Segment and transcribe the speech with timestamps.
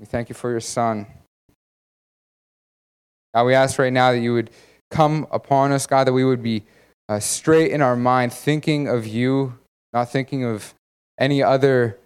[0.00, 1.06] We thank you for your Son.
[3.34, 4.50] God, we ask right now that you would
[4.90, 6.64] come upon us, God, that we would be
[7.10, 9.58] uh, straight in our mind, thinking of you,
[9.92, 10.74] not thinking of
[11.18, 11.98] any other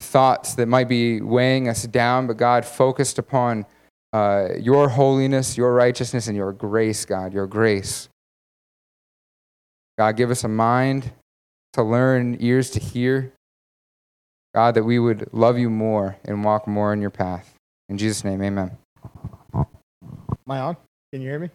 [0.00, 3.66] thoughts that might be weighing us down, but God, focused upon
[4.12, 8.08] uh, your holiness, your righteousness, and your grace, God, your grace.
[9.98, 11.10] God, give us a mind
[11.72, 13.32] to learn, ears to hear.
[14.54, 17.54] God, that we would love you more and walk more in your path.
[17.88, 18.76] In Jesus' name, amen.
[19.54, 19.66] Am
[20.48, 20.76] I on?
[21.12, 21.50] Can you hear me?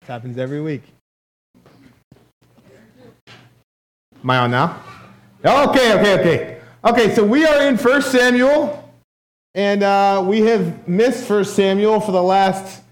[0.00, 0.82] This happens every week.
[4.22, 4.82] Am I on now?
[5.44, 6.60] Okay, okay, okay.
[6.84, 8.92] Okay, so we are in 1 Samuel,
[9.54, 12.82] and uh, we have missed 1 Samuel for the last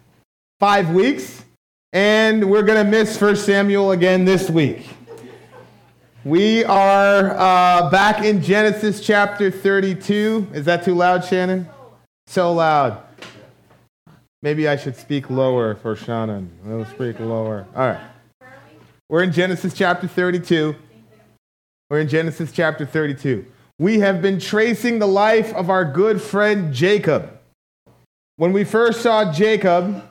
[0.60, 1.44] five weeks,
[1.92, 4.88] and we're going to miss 1 Samuel again this week.
[6.26, 10.48] We are uh, back in Genesis chapter 32.
[10.54, 11.68] Is that too loud, Shannon?
[12.26, 13.00] So loud.
[14.42, 16.50] Maybe I should speak lower for Shannon.
[16.68, 17.64] I'll speak lower.
[17.76, 18.00] All right.
[19.08, 20.74] We're in Genesis chapter 32.
[21.90, 23.46] We're in Genesis chapter 32.
[23.78, 27.38] We have been tracing the life of our good friend Jacob.
[28.34, 30.02] When we first saw Jacob,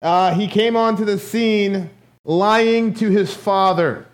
[0.00, 1.90] uh, he came onto the scene
[2.24, 4.06] lying to his father.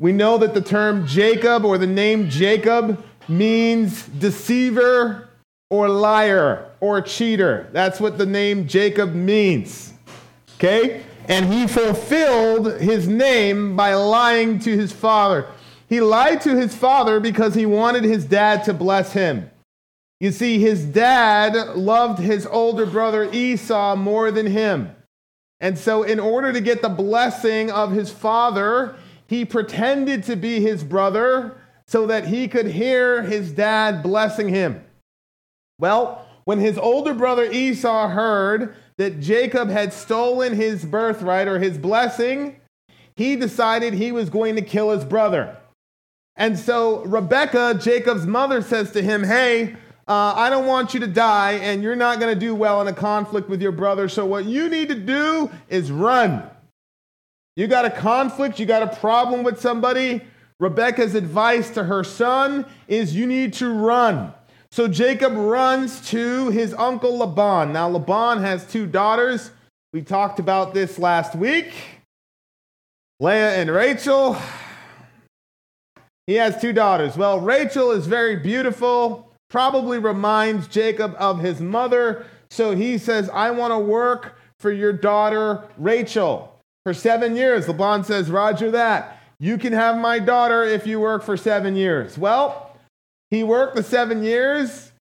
[0.00, 5.28] We know that the term Jacob or the name Jacob means deceiver
[5.68, 7.68] or liar or cheater.
[7.72, 9.92] That's what the name Jacob means.
[10.56, 11.02] Okay?
[11.28, 15.46] And he fulfilled his name by lying to his father.
[15.86, 19.50] He lied to his father because he wanted his dad to bless him.
[20.18, 24.94] You see, his dad loved his older brother Esau more than him.
[25.60, 28.96] And so, in order to get the blessing of his father,
[29.30, 34.84] he pretended to be his brother so that he could hear his dad blessing him.
[35.78, 41.78] Well, when his older brother Esau heard that Jacob had stolen his birthright or his
[41.78, 42.56] blessing,
[43.14, 45.56] he decided he was going to kill his brother.
[46.34, 49.76] And so Rebekah, Jacob's mother, says to him, Hey,
[50.08, 52.88] uh, I don't want you to die, and you're not going to do well in
[52.88, 54.08] a conflict with your brother.
[54.08, 56.50] So what you need to do is run.
[57.56, 60.22] You got a conflict, you got a problem with somebody.
[60.60, 64.32] Rebecca's advice to her son is you need to run.
[64.70, 67.72] So Jacob runs to his uncle Laban.
[67.72, 69.50] Now, Laban has two daughters.
[69.92, 71.72] We talked about this last week
[73.18, 74.36] Leah and Rachel.
[76.26, 77.16] He has two daughters.
[77.16, 82.24] Well, Rachel is very beautiful, probably reminds Jacob of his mother.
[82.50, 86.59] So he says, I want to work for your daughter, Rachel.
[86.84, 89.18] For seven years, Laban says, Roger that.
[89.38, 92.16] You can have my daughter if you work for seven years.
[92.16, 92.76] Well,
[93.30, 94.92] he worked the seven years.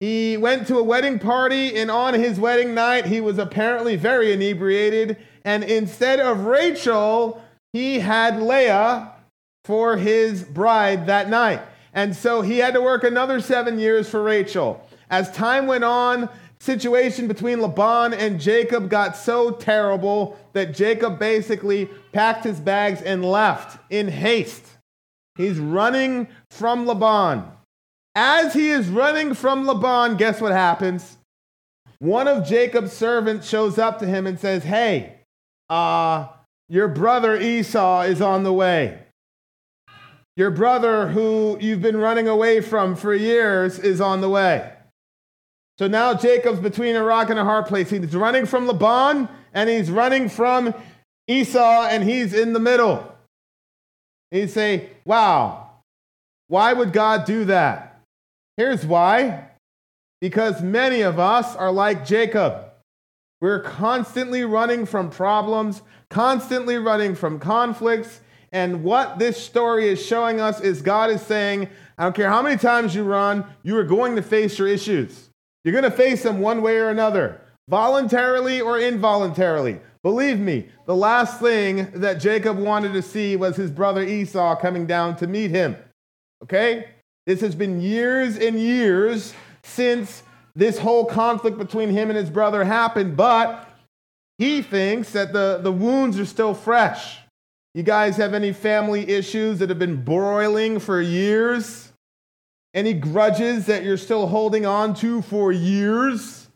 [0.00, 4.32] He went to a wedding party, and on his wedding night, he was apparently very
[4.32, 5.16] inebriated.
[5.44, 9.12] And instead of Rachel, he had Leah
[9.64, 11.62] for his bride that night.
[11.94, 14.86] And so he had to work another seven years for Rachel.
[15.08, 16.28] As time went on,
[16.66, 23.24] situation between Laban and Jacob got so terrible that Jacob basically packed his bags and
[23.24, 24.76] left in haste.
[25.36, 27.44] He's running from Laban.
[28.14, 31.16] As he is running from Laban, guess what happens?
[31.98, 35.20] One of Jacob's servants shows up to him and says, Hey,
[35.70, 36.28] uh,
[36.68, 38.98] your brother Esau is on the way.
[40.36, 44.75] Your brother, who you've been running away from for years, is on the way.
[45.78, 47.90] So now Jacob's between a rock and a hard place.
[47.90, 50.74] He's running from Laban and he's running from
[51.28, 53.12] Esau, and he's in the middle.
[54.30, 55.70] He'd say, Wow,
[56.48, 58.00] why would God do that?
[58.56, 59.46] Here's why
[60.20, 62.64] because many of us are like Jacob.
[63.40, 68.20] We're constantly running from problems, constantly running from conflicts.
[68.50, 72.40] And what this story is showing us is God is saying, I don't care how
[72.40, 75.25] many times you run, you are going to face your issues.
[75.66, 79.80] You're going to face them one way or another, voluntarily or involuntarily.
[80.04, 84.86] Believe me, the last thing that Jacob wanted to see was his brother Esau coming
[84.86, 85.74] down to meet him.
[86.44, 86.90] Okay?
[87.26, 90.22] This has been years and years since
[90.54, 93.68] this whole conflict between him and his brother happened, but
[94.38, 97.18] he thinks that the, the wounds are still fresh.
[97.74, 101.85] You guys have any family issues that have been broiling for years?
[102.76, 106.46] Any grudges that you're still holding on to for years?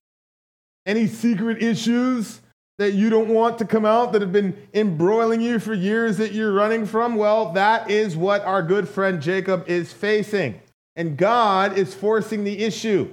[0.84, 2.43] Any secret issues
[2.78, 6.32] that you don't want to come out that have been embroiling you for years that
[6.32, 7.17] you're running from?
[7.17, 10.61] Well, that is what our good friend Jacob is facing.
[10.94, 13.11] And God is forcing the issue.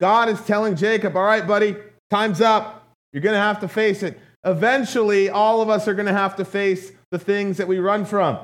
[0.00, 1.76] God is telling Jacob, all right, buddy,
[2.10, 2.88] time's up.
[3.12, 4.18] You're going to have to face it.
[4.44, 8.04] Eventually, all of us are going to have to face the things that we run
[8.04, 8.38] from.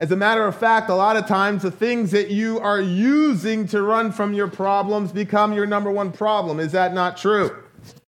[0.00, 3.66] As a matter of fact, a lot of times the things that you are using
[3.68, 6.58] to run from your problems become your number one problem.
[6.58, 7.64] Is that not true?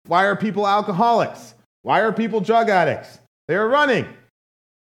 [0.06, 1.54] Why are people alcoholics?
[1.82, 3.18] Why are people drug addicts?
[3.46, 4.06] They're running.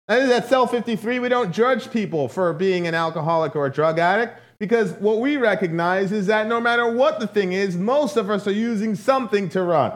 [0.08, 3.98] And at Cell 53, we don't judge people for being an alcoholic or a drug
[3.98, 8.30] addict because what we recognize is that no matter what the thing is, most of
[8.30, 9.92] us are using something to run.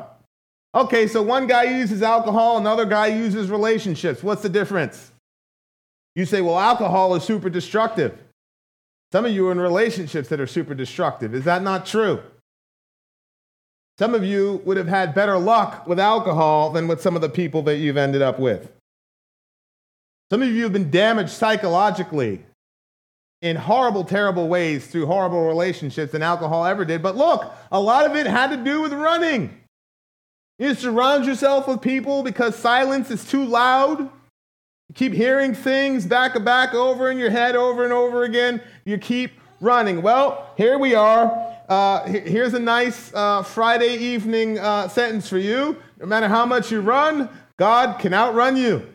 [0.75, 4.23] Okay, so one guy uses alcohol, another guy uses relationships.
[4.23, 5.10] What's the difference?
[6.17, 8.19] You say, well, alcohol is super destructive.
[9.13, 11.35] Some of you are in relationships that are super destructive.
[11.35, 12.23] Is that not true?
[13.99, 17.29] Some of you would have had better luck with alcohol than with some of the
[17.29, 18.73] people that you've ended up with.
[20.31, 22.45] Some of you have been damaged psychologically
[23.43, 27.03] in horrible, terrible ways through horrible relationships than alcohol ever did.
[27.03, 29.61] But look, a lot of it had to do with running.
[30.59, 34.11] You surround yourself with people because silence is too loud.
[34.95, 38.61] Keep hearing things back and back over in your head over and over again.
[38.85, 40.03] You keep running.
[40.03, 41.57] Well, here we are.
[41.69, 45.77] Uh, here's a nice uh, Friday evening uh, sentence for you.
[46.01, 47.29] No matter how much you run,
[47.59, 48.93] God can outrun you.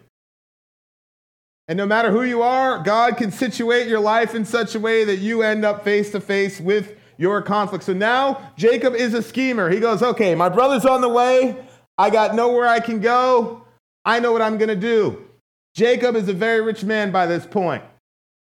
[1.67, 5.03] And no matter who you are, God can situate your life in such a way
[5.05, 7.85] that you end up face to face with your conflict.
[7.85, 9.69] So now Jacob is a schemer.
[9.69, 11.55] He goes, okay, my brother's on the way.
[11.97, 13.65] I got nowhere I can go.
[14.03, 15.24] I know what I'm going to do.
[15.75, 17.83] Jacob is a very rich man by this point.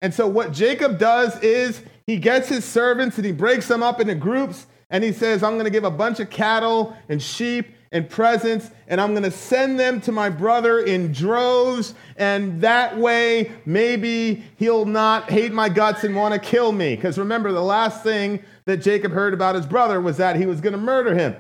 [0.02, 4.00] And so what Jacob does is he gets his servants and he breaks them up
[4.00, 7.68] into groups and he says, I'm going to give a bunch of cattle and sheep
[7.94, 12.98] and presents, and I'm going to send them to my brother in droves, and that
[12.98, 16.96] way maybe he'll not hate my guts and want to kill me.
[16.96, 20.62] Because remember, the last thing that Jacob heard about his brother was that he was
[20.62, 21.36] going to murder him.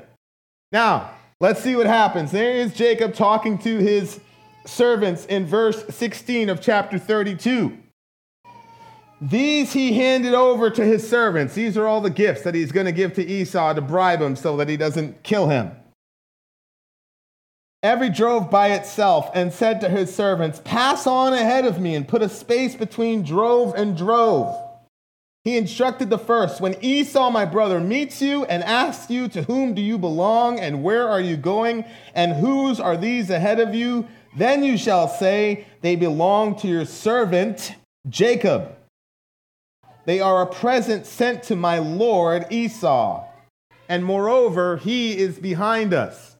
[0.73, 2.31] Now, let's see what happens.
[2.31, 4.19] There is Jacob talking to his
[4.65, 7.77] servants in verse 16 of chapter 32.
[9.21, 11.53] These he handed over to his servants.
[11.53, 14.35] These are all the gifts that he's going to give to Esau to bribe him
[14.35, 15.71] so that he doesn't kill him.
[17.83, 22.07] Every drove by itself and said to his servants, Pass on ahead of me and
[22.07, 24.55] put a space between drove and drove.
[25.43, 29.73] He instructed the first, When Esau, my brother, meets you and asks you, To whom
[29.73, 34.07] do you belong and where are you going and whose are these ahead of you?
[34.35, 37.73] Then you shall say, They belong to your servant
[38.09, 38.75] Jacob.
[40.05, 43.25] They are a present sent to my lord Esau.
[43.87, 46.37] And moreover, he is behind us.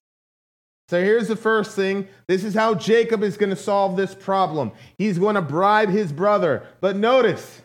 [0.88, 2.08] So here's the first thing.
[2.28, 4.72] This is how Jacob is going to solve this problem.
[4.98, 6.64] He's going to bribe his brother.
[6.82, 7.62] But notice,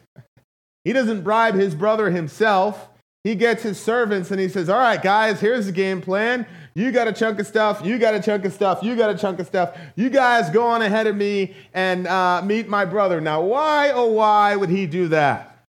[0.84, 2.88] he doesn't bribe his brother himself.
[3.24, 6.46] He gets his servants and he says, All right, guys, here's the game plan.
[6.76, 7.80] You got a chunk of stuff.
[7.82, 8.82] You got a chunk of stuff.
[8.82, 9.78] You got a chunk of stuff.
[9.94, 13.18] You guys go on ahead of me and uh, meet my brother.
[13.18, 15.64] Now, why, oh, why would he do that?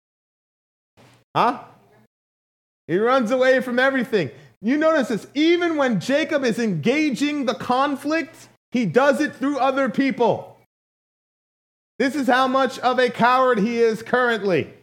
[1.33, 1.63] Huh?
[2.87, 4.31] He runs away from everything.
[4.61, 9.87] You notice this, even when Jacob is engaging the conflict, he does it through other
[9.87, 10.57] people.
[11.99, 14.73] This is how much of a coward he is currently.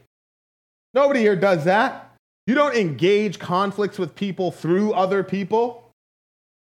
[0.94, 2.14] Nobody here does that.
[2.46, 5.83] You don't engage conflicts with people through other people.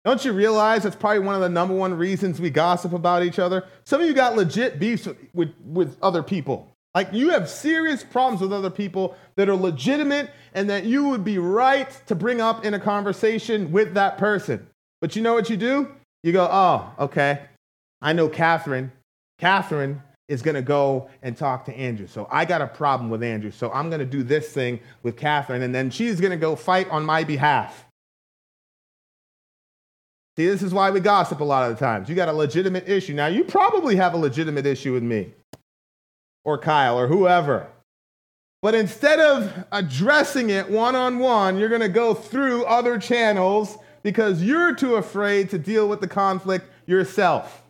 [0.05, 3.39] Don't you realize that's probably one of the number one reasons we gossip about each
[3.39, 3.65] other?
[3.85, 6.71] Some of you got legit beefs with, with, with other people.
[6.95, 11.25] Like you have serious problems with other people that are legitimate and that you would
[11.25, 14.67] be right to bring up in a conversation with that person.
[15.01, 15.91] But you know what you do?
[16.23, 17.41] You go, oh, okay.
[18.01, 18.93] I know Catherine.
[19.39, 22.07] Catherine is going to go and talk to Andrew.
[22.07, 23.51] So I got a problem with Andrew.
[23.51, 26.57] So I'm going to do this thing with Catherine, and then she's going to go
[26.57, 27.85] fight on my behalf.
[30.37, 32.09] See, this is why we gossip a lot of the times.
[32.09, 33.15] You got a legitimate issue.
[33.15, 35.33] Now, you probably have a legitimate issue with me
[36.45, 37.69] or Kyle or whoever.
[38.61, 43.77] But instead of addressing it one on one, you're going to go through other channels
[44.03, 47.63] because you're too afraid to deal with the conflict yourself.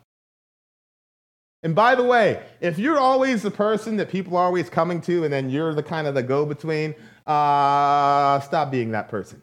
[1.63, 5.23] And by the way, if you're always the person that people are always coming to
[5.23, 6.95] and then you're the kind of the go between,
[7.25, 9.41] uh, stop being that person.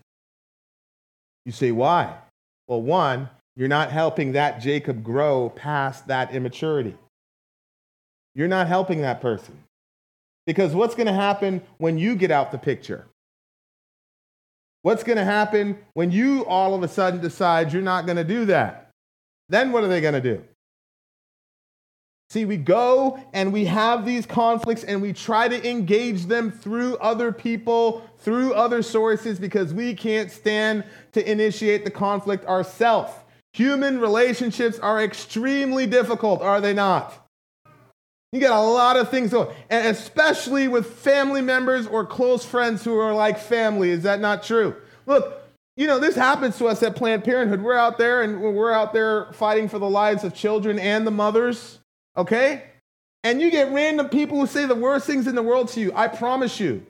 [1.45, 2.17] You say, why?
[2.69, 6.97] Well, one, you're not helping that Jacob grow past that immaturity.
[8.35, 9.65] You're not helping that person.
[10.47, 13.07] Because what's going to happen when you get out the picture?
[14.83, 18.25] What's going to happen when you all of a sudden decide you're not going to
[18.25, 18.91] do that?
[19.49, 20.43] Then what are they going to do?
[22.33, 26.97] See, we go and we have these conflicts and we try to engage them through
[26.97, 33.13] other people, through other sources, because we can't stand to initiate the conflict ourselves.
[33.53, 37.13] Human relationships are extremely difficult, are they not?
[38.33, 42.83] You got a lot of things going, and especially with family members or close friends
[42.83, 43.91] who are like family.
[43.91, 44.75] Is that not true?
[45.05, 45.39] Look,
[45.77, 47.61] you know, this happens to us at Planned Parenthood.
[47.61, 51.11] We're out there and we're out there fighting for the lives of children and the
[51.11, 51.81] mothers
[52.17, 52.65] okay?
[53.25, 55.93] And you get random people who say the worst things in the world to you.
[55.95, 56.85] I promise you,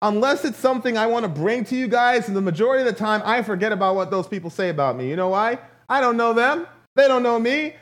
[0.00, 2.98] unless it's something I want to bring to you guys, and the majority of the
[2.98, 5.08] time I forget about what those people say about me.
[5.08, 5.58] You know why?
[5.88, 6.66] I don't know them.
[6.94, 7.74] They don't know me.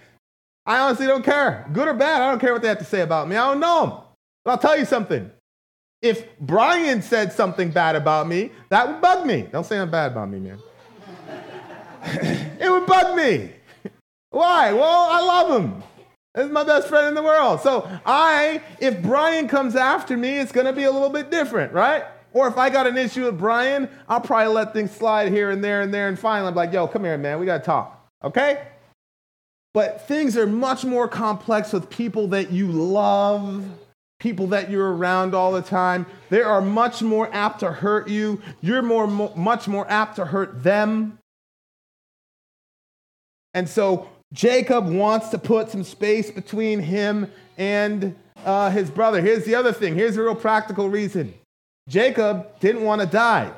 [0.66, 1.68] I honestly don't care.
[1.72, 3.36] Good or bad, I don't care what they have to say about me.
[3.36, 3.98] I don't know them.
[4.44, 5.30] But I'll tell you something.
[6.02, 9.42] If Brian said something bad about me, that would bug me.
[9.50, 10.58] Don't say I'm bad about me, man.
[12.58, 13.50] it would bug me.
[14.30, 14.72] Why?
[14.72, 15.82] Well, I love him.
[16.36, 17.60] Is my best friend in the world.
[17.60, 21.72] So I, if Brian comes after me, it's going to be a little bit different,
[21.72, 22.04] right?
[22.32, 25.62] Or if I got an issue with Brian, I'll probably let things slide here and
[25.64, 26.08] there and there.
[26.08, 27.40] And finally, I'm like, yo, come here, man.
[27.40, 28.08] We got to talk.
[28.22, 28.64] Okay?
[29.74, 33.64] But things are much more complex with people that you love,
[34.20, 36.06] people that you're around all the time.
[36.28, 38.40] They are much more apt to hurt you.
[38.60, 41.18] You're more, much more apt to hurt them.
[43.52, 49.20] And so Jacob wants to put some space between him and uh, his brother.
[49.20, 49.94] Here's the other thing.
[49.94, 51.34] Here's a real practical reason.
[51.88, 53.52] Jacob didn't want to die.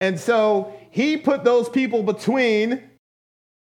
[0.00, 2.82] And so he put those people between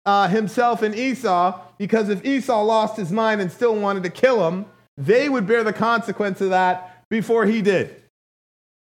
[0.05, 4.47] uh, himself and Esau because if Esau lost his mind and still wanted to kill
[4.47, 4.65] him,
[4.97, 8.03] they would bear the consequence of that before he did.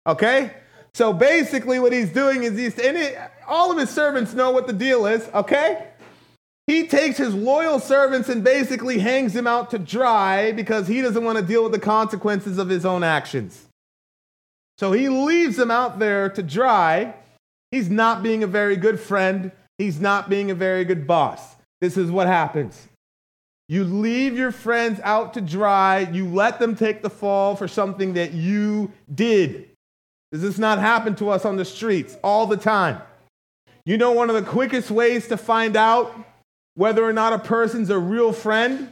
[0.07, 0.53] Okay?
[0.95, 4.67] So basically, what he's doing is he's, and it, all of his servants know what
[4.67, 5.89] the deal is, okay?
[6.69, 11.25] He takes his loyal servants and basically hangs them out to dry because he doesn't
[11.25, 13.65] want to deal with the consequences of his own actions.
[14.77, 17.15] So he leaves them out there to dry.
[17.71, 19.51] He's not being a very good friend.
[19.79, 21.57] He's not being a very good boss.
[21.81, 22.87] This is what happens.
[23.71, 26.01] You leave your friends out to dry.
[26.01, 29.71] You let them take the fall for something that you did.
[30.33, 33.01] Does this not happen to us on the streets all the time?
[33.87, 36.15] You know, one of the quickest ways to find out
[36.79, 38.89] whether or not a person's a real friend.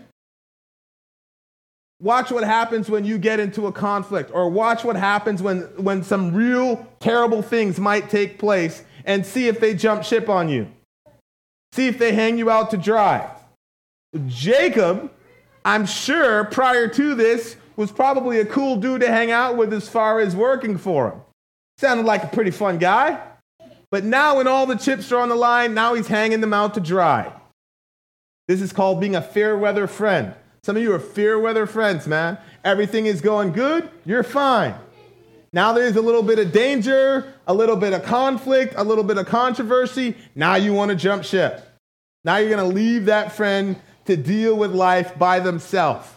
[2.00, 6.02] Watch what happens when you get into a conflict, or watch what happens when, when
[6.02, 10.66] some real terrible things might take place, and see if they jump ship on you.
[11.74, 13.30] See if they hang you out to dry.
[14.26, 15.12] Jacob,
[15.64, 19.88] I'm sure prior to this, was probably a cool dude to hang out with as
[19.88, 21.20] far as working for him.
[21.78, 23.22] Sounded like a pretty fun guy.
[23.92, 26.74] But now, when all the chips are on the line, now he's hanging them out
[26.74, 27.32] to dry.
[28.48, 30.34] This is called being a fair weather friend.
[30.62, 32.38] Some of you are fair weather friends, man.
[32.64, 34.74] Everything is going good, you're fine.
[35.52, 39.16] Now there's a little bit of danger, a little bit of conflict, a little bit
[39.16, 40.16] of controversy.
[40.34, 41.66] Now you want to jump ship.
[42.24, 43.76] Now you're going to leave that friend
[44.06, 46.08] to deal with life by themselves.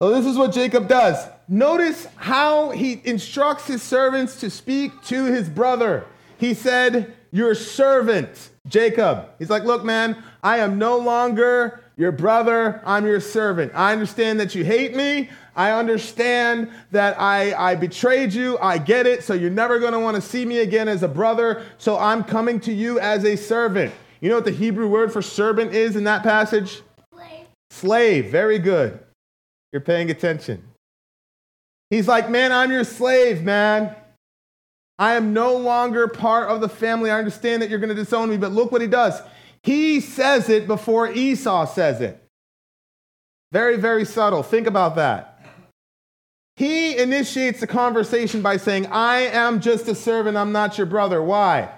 [0.00, 1.16] So, this is what Jacob does.
[1.48, 6.06] Notice how he instructs his servants to speak to his brother.
[6.38, 8.50] He said, Your servant.
[8.68, 9.30] Jacob.
[9.38, 12.80] He's like, Look, man, I am no longer your brother.
[12.84, 13.72] I'm your servant.
[13.74, 15.30] I understand that you hate me.
[15.56, 18.58] I understand that I, I betrayed you.
[18.58, 19.24] I get it.
[19.24, 21.64] So you're never going to want to see me again as a brother.
[21.78, 23.92] So I'm coming to you as a servant.
[24.20, 26.82] You know what the Hebrew word for servant is in that passage?
[27.12, 27.46] Slave.
[27.70, 28.30] Slave.
[28.30, 29.00] Very good.
[29.72, 30.62] You're paying attention.
[31.90, 33.94] He's like, Man, I'm your slave, man.
[34.98, 37.10] I am no longer part of the family.
[37.10, 39.20] I understand that you're going to disown me, but look what he does.
[39.62, 42.22] He says it before Esau says it.
[43.52, 44.42] Very, very subtle.
[44.42, 45.40] Think about that.
[46.56, 51.22] He initiates the conversation by saying, I am just a servant, I'm not your brother.
[51.22, 51.70] Why?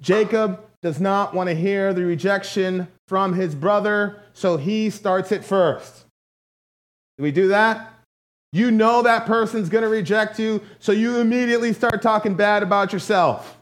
[0.00, 5.44] Jacob does not want to hear the rejection from his brother, so he starts it
[5.44, 6.04] first.
[7.16, 7.92] Do we do that?
[8.52, 12.92] You know that person's going to reject you, so you immediately start talking bad about
[12.92, 13.58] yourself.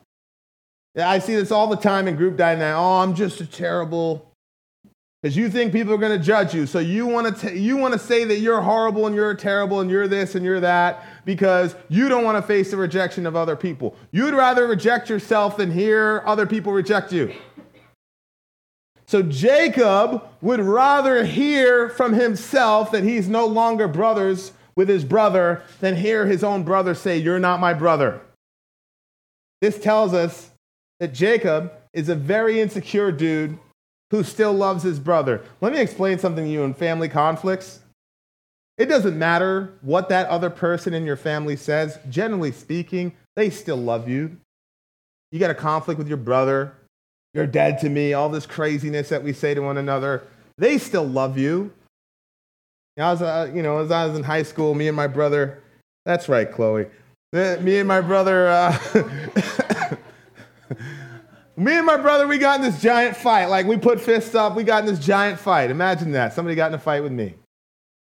[0.97, 2.79] I see this all the time in group dynamics.
[2.79, 4.31] Oh, I'm just a terrible.
[5.21, 6.67] Because you think people are going to judge you.
[6.67, 9.91] So you want to you want to say that you're horrible and you're terrible and
[9.91, 13.57] you're this and you're that because you don't want to face the rejection of other
[13.57, 13.97] people.
[14.13, 17.35] You'd rather reject yourself than hear other people reject you.
[19.07, 25.63] So Jacob would rather hear from himself that he's no longer brothers with his brother
[25.81, 28.21] than hear his own brother say, You're not my brother.
[29.61, 30.51] This tells us
[31.01, 33.59] that Jacob is a very insecure dude
[34.11, 35.43] who still loves his brother.
[35.61, 37.81] Let me explain something to you in family conflicts.
[38.79, 41.99] It doesn't matter what that other person in your family says.
[42.11, 44.37] Generally speaking, they still love you.
[45.33, 46.75] You got a conflict with your brother,
[47.35, 50.23] you're dead to me, all this craziness that we say to one another.
[50.59, 51.73] They still love you.
[52.99, 55.63] I was, uh, you know, as I was in high school, me and my brother,
[56.07, 56.87] that's right, Chloe.
[57.33, 58.79] Me and my brother, uh,
[61.57, 63.47] me and my brother, we got in this giant fight.
[63.47, 65.71] Like we put fists up, we got in this giant fight.
[65.71, 66.33] Imagine that.
[66.33, 67.35] Somebody got in a fight with me.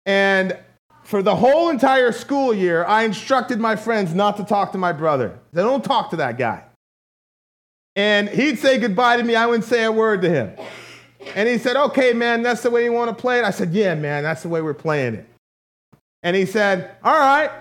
[0.06, 0.58] And
[1.04, 4.94] for the whole entire school year, I instructed my friends not to talk to my
[4.94, 5.40] brother.
[5.52, 6.64] They don't talk to that guy.
[7.96, 9.36] And he'd say goodbye to me.
[9.36, 10.56] I wouldn't say a word to him.
[11.36, 13.46] And he said, Okay, man, that's the way you want to play it?
[13.46, 15.26] I said, Yeah, man, that's the way we're playing it.
[16.24, 17.52] And he said, All right.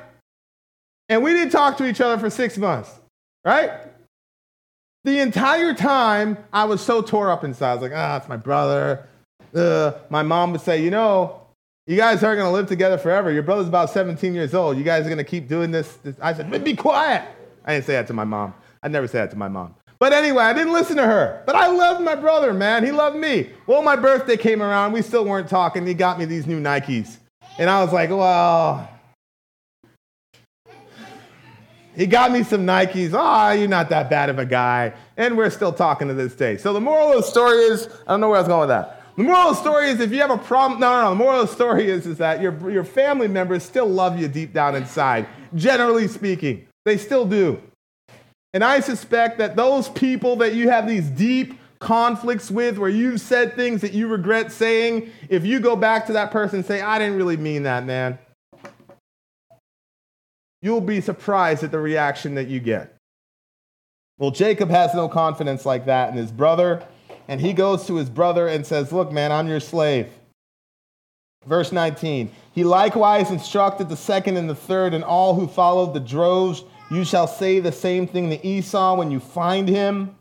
[1.08, 2.90] And we didn't talk to each other for six months,
[3.44, 3.70] right?
[5.04, 7.70] The entire time, I was so tore up inside.
[7.70, 9.06] I was like, Ah, it's my brother.
[9.54, 11.42] Uh, my mom would say, You know,
[11.86, 13.32] you guys aren't going to live together forever.
[13.32, 14.76] Your brother's about 17 years old.
[14.76, 16.16] You guys are going to keep doing this, this.
[16.20, 17.28] I said, Be quiet.
[17.64, 18.54] I didn't say that to my mom.
[18.82, 19.74] I never said that to my mom.
[19.98, 21.42] But anyway, I didn't listen to her.
[21.44, 22.84] But I loved my brother, man.
[22.84, 23.50] He loved me.
[23.66, 24.92] Well, my birthday came around.
[24.92, 25.86] We still weren't talking.
[25.86, 27.16] He got me these new Nikes.
[27.58, 28.88] And I was like, well,
[31.96, 33.12] he got me some Nikes.
[33.12, 34.92] Ah, oh, you're not that bad of a guy.
[35.16, 36.56] And we're still talking to this day.
[36.56, 38.68] So the moral of the story is I don't know where I was going with
[38.68, 39.02] that.
[39.16, 41.10] The moral of the story is if you have a problem, no, no, no.
[41.10, 44.28] The moral of the story is, is that your, your family members still love you
[44.28, 45.26] deep down inside,
[45.56, 46.68] generally speaking.
[46.84, 47.60] They still do.
[48.58, 53.20] And I suspect that those people that you have these deep conflicts with, where you've
[53.20, 56.80] said things that you regret saying, if you go back to that person and say,
[56.80, 58.18] I didn't really mean that, man,
[60.60, 62.96] you'll be surprised at the reaction that you get.
[64.18, 66.84] Well, Jacob has no confidence like that in his brother,
[67.28, 70.08] and he goes to his brother and says, Look, man, I'm your slave.
[71.46, 76.00] Verse 19 He likewise instructed the second and the third and all who followed the
[76.00, 80.16] droves you shall say the same thing to Esau when you find him.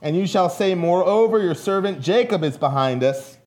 [0.00, 3.38] And you shall say, Moreover, your servant Jacob is behind us.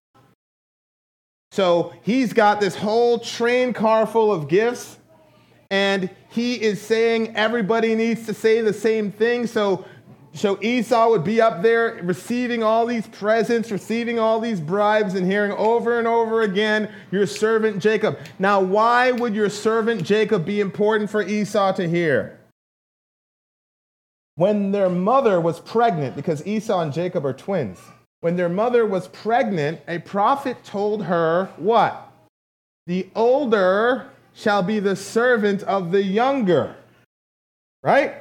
[1.51, 4.97] So he's got this whole train car full of gifts,
[5.69, 9.47] and he is saying everybody needs to say the same thing.
[9.47, 9.85] So,
[10.33, 15.25] so Esau would be up there receiving all these presents, receiving all these bribes, and
[15.25, 18.19] hearing over and over again, Your servant Jacob.
[18.37, 22.37] Now, why would your servant Jacob be important for Esau to hear?
[24.35, 27.79] When their mother was pregnant, because Esau and Jacob are twins,
[28.21, 32.11] when their mother was pregnant, a prophet told her what?
[32.87, 36.75] The older shall be the servant of the younger.
[37.83, 38.15] Right?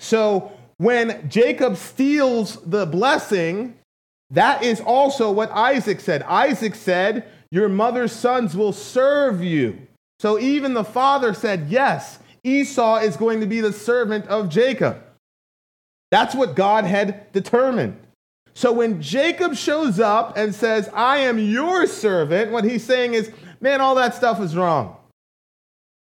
[0.00, 3.74] So when Jacob steals the blessing,
[4.30, 6.22] that is also what Isaac said.
[6.22, 9.78] Isaac said, Your mother's sons will serve you.
[10.20, 15.02] So even the father said, Yes, Esau is going to be the servant of Jacob.
[16.10, 17.98] That's what God had determined.
[18.54, 23.30] So when Jacob shows up and says, I am your servant, what he's saying is,
[23.60, 24.96] man, all that stuff is wrong.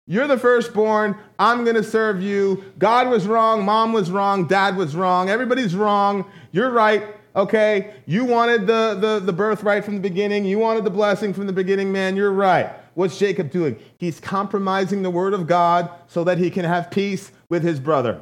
[0.10, 1.18] You're the firstborn.
[1.38, 2.64] I'm going to serve you.
[2.80, 3.66] God was wrong.
[3.66, 4.48] Mom was wrong.
[4.48, 5.30] Dad was wrong.
[5.30, 6.24] Everybody's wrong.
[6.54, 7.04] You're right.
[7.36, 7.94] Okay.
[8.06, 10.46] You wanted the, the, the birthright from the beginning.
[10.46, 12.16] You wanted the blessing from the beginning, man.
[12.16, 12.72] You're right.
[12.94, 13.78] What's Jacob doing?
[13.98, 18.22] He's compromising the word of God so that he can have peace with his brother.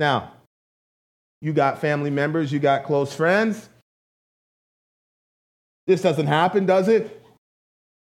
[0.00, 0.32] Now,
[1.42, 3.68] you got family members, you got close friends.
[5.86, 7.22] This doesn't happen, does it?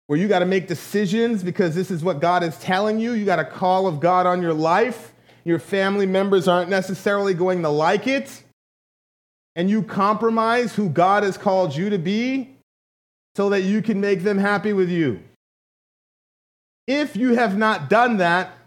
[0.08, 3.12] Where you got to make decisions because this is what God is telling you.
[3.12, 5.14] You got a call of God on your life.
[5.44, 8.44] Your family members aren't necessarily going to like it.
[9.56, 12.56] And you compromise who God has called you to be
[13.36, 15.20] so that you can make them happy with you.
[16.88, 18.58] If you have not done that,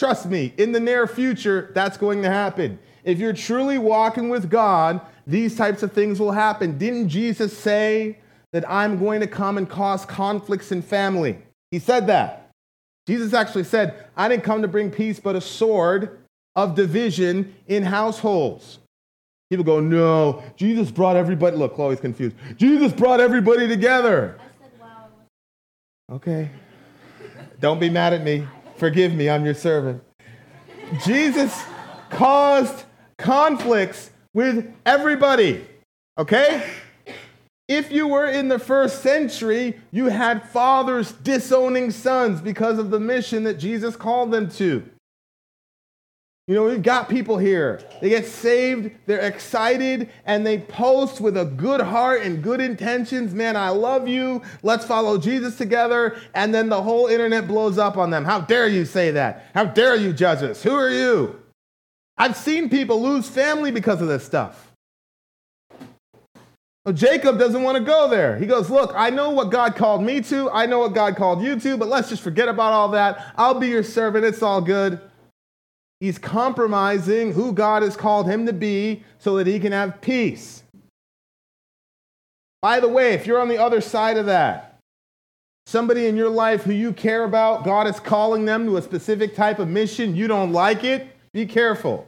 [0.00, 2.78] Trust me, in the near future, that's going to happen.
[3.04, 6.78] If you're truly walking with God, these types of things will happen.
[6.78, 8.16] Didn't Jesus say
[8.54, 11.36] that I'm going to come and cause conflicts in family?
[11.70, 12.50] He said that.
[13.06, 16.18] Jesus actually said, I didn't come to bring peace, but a sword
[16.56, 18.78] of division in households.
[19.50, 21.58] People go, no, Jesus brought everybody.
[21.58, 22.36] Look, Chloe's confused.
[22.56, 24.38] Jesus brought everybody together.
[24.62, 25.08] Said, wow.
[26.10, 26.48] Okay.
[27.60, 28.46] Don't be mad at me.
[28.80, 30.02] Forgive me, I'm your servant.
[31.04, 31.62] Jesus
[32.08, 32.84] caused
[33.18, 35.66] conflicts with everybody,
[36.16, 36.66] okay?
[37.68, 42.98] If you were in the first century, you had fathers disowning sons because of the
[42.98, 44.88] mission that Jesus called them to.
[46.46, 47.80] You know, we've got people here.
[48.00, 53.32] They get saved, they're excited, and they post with a good heart and good intentions.
[53.32, 54.42] Man, I love you.
[54.64, 56.18] Let's follow Jesus together.
[56.34, 58.24] And then the whole internet blows up on them.
[58.24, 59.46] How dare you say that?
[59.54, 60.62] How dare you judge us?
[60.62, 61.40] Who are you?
[62.18, 64.70] I've seen people lose family because of this stuff.
[66.84, 68.38] Well, Jacob doesn't want to go there.
[68.38, 70.50] He goes, Look, I know what God called me to.
[70.50, 73.32] I know what God called you to, but let's just forget about all that.
[73.36, 74.24] I'll be your servant.
[74.24, 75.00] It's all good.
[76.00, 80.62] He's compromising who God has called him to be so that he can have peace.
[82.62, 84.78] By the way, if you're on the other side of that,
[85.66, 89.34] somebody in your life who you care about, God is calling them to a specific
[89.34, 92.06] type of mission, you don't like it, be careful.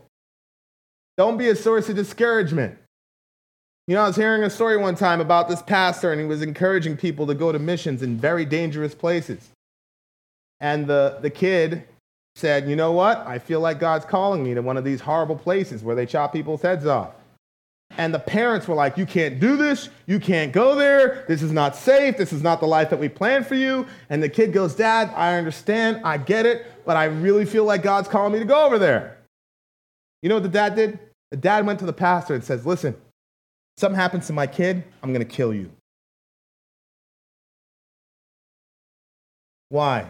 [1.19, 2.79] Don't be a source of discouragement.
[3.87, 6.41] You know, I was hearing a story one time about this pastor, and he was
[6.41, 9.51] encouraging people to go to missions in very dangerous places.
[10.61, 11.85] And the, the kid
[12.37, 13.19] said, You know what?
[13.27, 16.33] I feel like God's calling me to one of these horrible places where they chop
[16.33, 17.13] people's heads off.
[17.99, 19.89] And the parents were like, You can't do this.
[20.07, 21.25] You can't go there.
[21.29, 22.17] This is not safe.
[22.17, 23.87] This is not the life that we planned for you.
[24.09, 26.01] And the kid goes, Dad, I understand.
[26.05, 26.67] I get it.
[26.85, 29.19] But I really feel like God's calling me to go over there.
[30.23, 30.99] You know what the dad did?
[31.31, 32.97] The dad went to the pastor and says, Listen,
[33.77, 35.71] something happens to my kid, I'm going to kill you.
[39.69, 40.07] Why?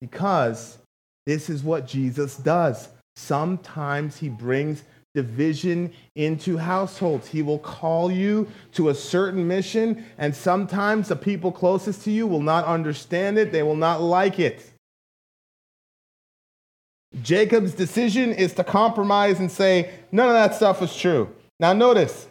[0.00, 0.78] Because
[1.26, 2.88] this is what Jesus does.
[3.16, 4.82] Sometimes he brings
[5.14, 7.28] division into households.
[7.28, 12.26] He will call you to a certain mission, and sometimes the people closest to you
[12.26, 14.64] will not understand it, they will not like it.
[17.22, 21.28] Jacob's decision is to compromise and say, none of that stuff was true.
[21.60, 22.26] Now, notice,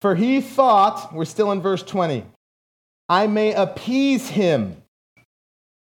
[0.00, 2.24] for he thought, we're still in verse 20,
[3.08, 4.82] I may appease him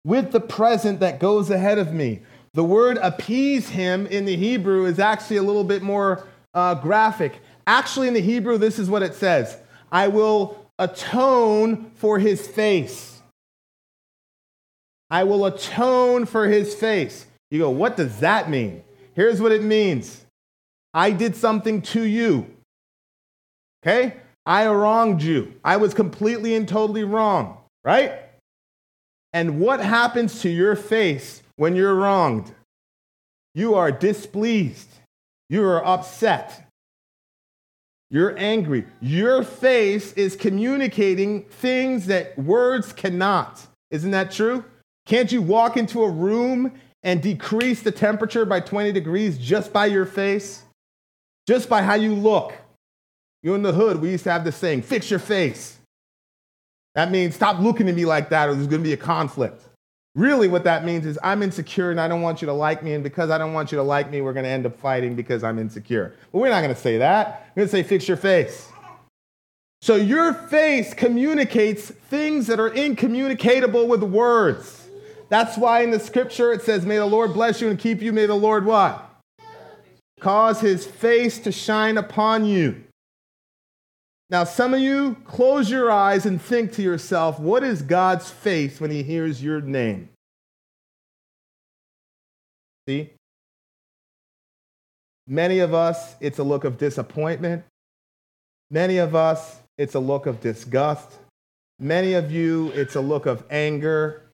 [0.04, 2.20] with the present that goes ahead of me.
[2.54, 7.40] The word appease him in the Hebrew is actually a little bit more uh, graphic.
[7.66, 9.56] Actually, in the Hebrew, this is what it says
[9.92, 13.20] I will atone for his face.
[15.10, 17.26] I will atone for his face.
[17.50, 18.82] You go, what does that mean?
[19.14, 20.24] Here's what it means
[20.92, 22.46] I did something to you.
[23.82, 24.16] Okay?
[24.44, 25.54] I wronged you.
[25.64, 28.27] I was completely and totally wrong, right?
[29.38, 32.52] And what happens to your face when you're wronged?
[33.54, 34.88] You are displeased.
[35.48, 36.68] You are upset.
[38.10, 38.84] You're angry.
[39.00, 43.64] Your face is communicating things that words cannot.
[43.92, 44.64] Isn't that true?
[45.06, 46.72] Can't you walk into a room
[47.04, 50.64] and decrease the temperature by 20 degrees just by your face?
[51.46, 52.54] Just by how you look.
[53.44, 55.77] You in the hood, we used to have this saying, fix your face.
[56.98, 59.62] That means stop looking at me like that or there's going to be a conflict.
[60.16, 62.94] Really, what that means is I'm insecure and I don't want you to like me.
[62.94, 65.14] And because I don't want you to like me, we're going to end up fighting
[65.14, 66.16] because I'm insecure.
[66.32, 67.52] But we're not going to say that.
[67.54, 68.68] We're going to say, fix your face.
[69.80, 74.88] So your face communicates things that are incommunicatable with words.
[75.28, 78.12] That's why in the scripture it says, May the Lord bless you and keep you.
[78.12, 79.08] May the Lord what?
[80.18, 82.82] Cause his face to shine upon you.
[84.30, 88.80] Now, some of you close your eyes and think to yourself, what is God's face
[88.80, 90.10] when he hears your name?
[92.86, 93.10] See?
[95.26, 97.64] Many of us, it's a look of disappointment.
[98.70, 101.18] Many of us, it's a look of disgust.
[101.78, 104.24] Many of you, it's a look of anger.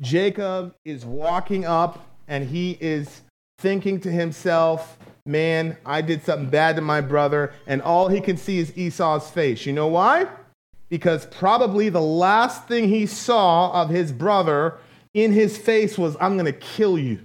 [0.00, 3.22] Jacob is walking up and he is
[3.58, 8.36] thinking to himself, man, I did something bad to my brother, and all he can
[8.36, 9.66] see is Esau's face.
[9.66, 10.26] You know why?
[10.88, 14.78] Because probably the last thing he saw of his brother
[15.14, 17.20] in his face was, I'm going to kill you.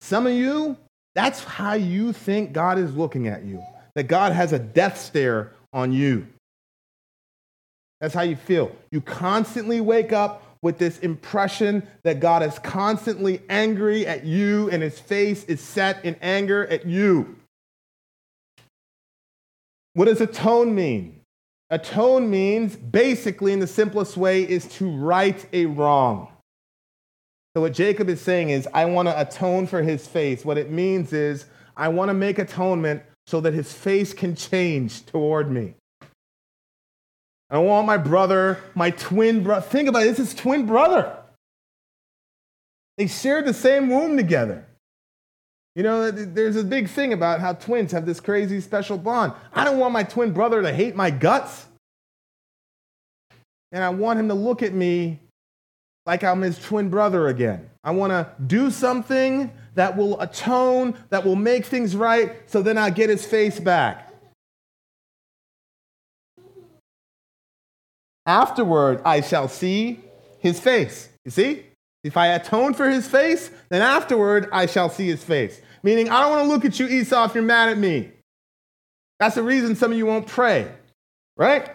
[0.00, 0.76] Some of you,
[1.16, 3.60] that's how you think God is looking at you,
[3.94, 6.26] that God has a death stare on you.
[8.00, 8.70] That's how you feel.
[8.92, 14.82] You constantly wake up with this impression that God is constantly angry at you and
[14.82, 17.36] his face is set in anger at you.
[19.94, 21.20] What does atone mean?
[21.70, 26.32] Atone means basically, in the simplest way, is to right a wrong.
[27.54, 30.44] So, what Jacob is saying is, I want to atone for his face.
[30.44, 35.06] What it means is, I want to make atonement so that his face can change
[35.06, 35.74] toward me.
[37.48, 39.66] I want my brother, my twin brother.
[39.66, 41.16] Think about it, this is twin brother.
[42.98, 44.66] They shared the same womb together.
[45.74, 49.34] You know, there's a big thing about how twins have this crazy special bond.
[49.52, 51.66] I don't want my twin brother to hate my guts.
[53.72, 55.20] And I want him to look at me
[56.06, 57.68] like I'm his twin brother again.
[57.84, 62.78] I want to do something that will atone, that will make things right, so then
[62.78, 64.05] I get his face back.
[68.26, 70.00] Afterward, I shall see
[70.40, 71.08] his face.
[71.24, 71.66] You see?
[72.02, 75.60] If I atone for his face, then afterward, I shall see his face.
[75.82, 78.10] Meaning, I don't want to look at you, Esau, if you're mad at me.
[79.18, 80.70] That's the reason some of you won't pray,
[81.36, 81.70] right?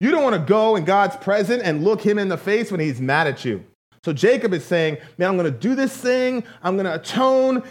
[0.00, 2.80] You don't want to go in God's presence and look him in the face when
[2.80, 3.64] he's mad at you.
[4.04, 6.44] So Jacob is saying, Man, I'm going to do this thing.
[6.62, 7.62] I'm going to atone.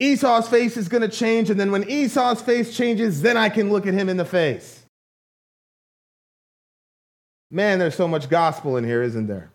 [0.00, 1.50] Esau's face is going to change.
[1.50, 4.83] And then when Esau's face changes, then I can look at him in the face.
[7.54, 9.52] Man, there's so much gospel in here, isn't there?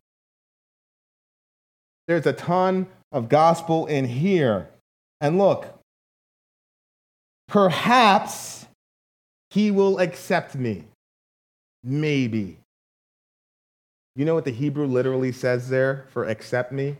[2.08, 4.70] There's a ton of gospel in here.
[5.20, 5.68] And look,
[7.50, 8.66] perhaps
[9.50, 10.86] he will accept me.
[11.84, 12.58] Maybe.
[14.16, 16.96] You know what the Hebrew literally says there for accept me?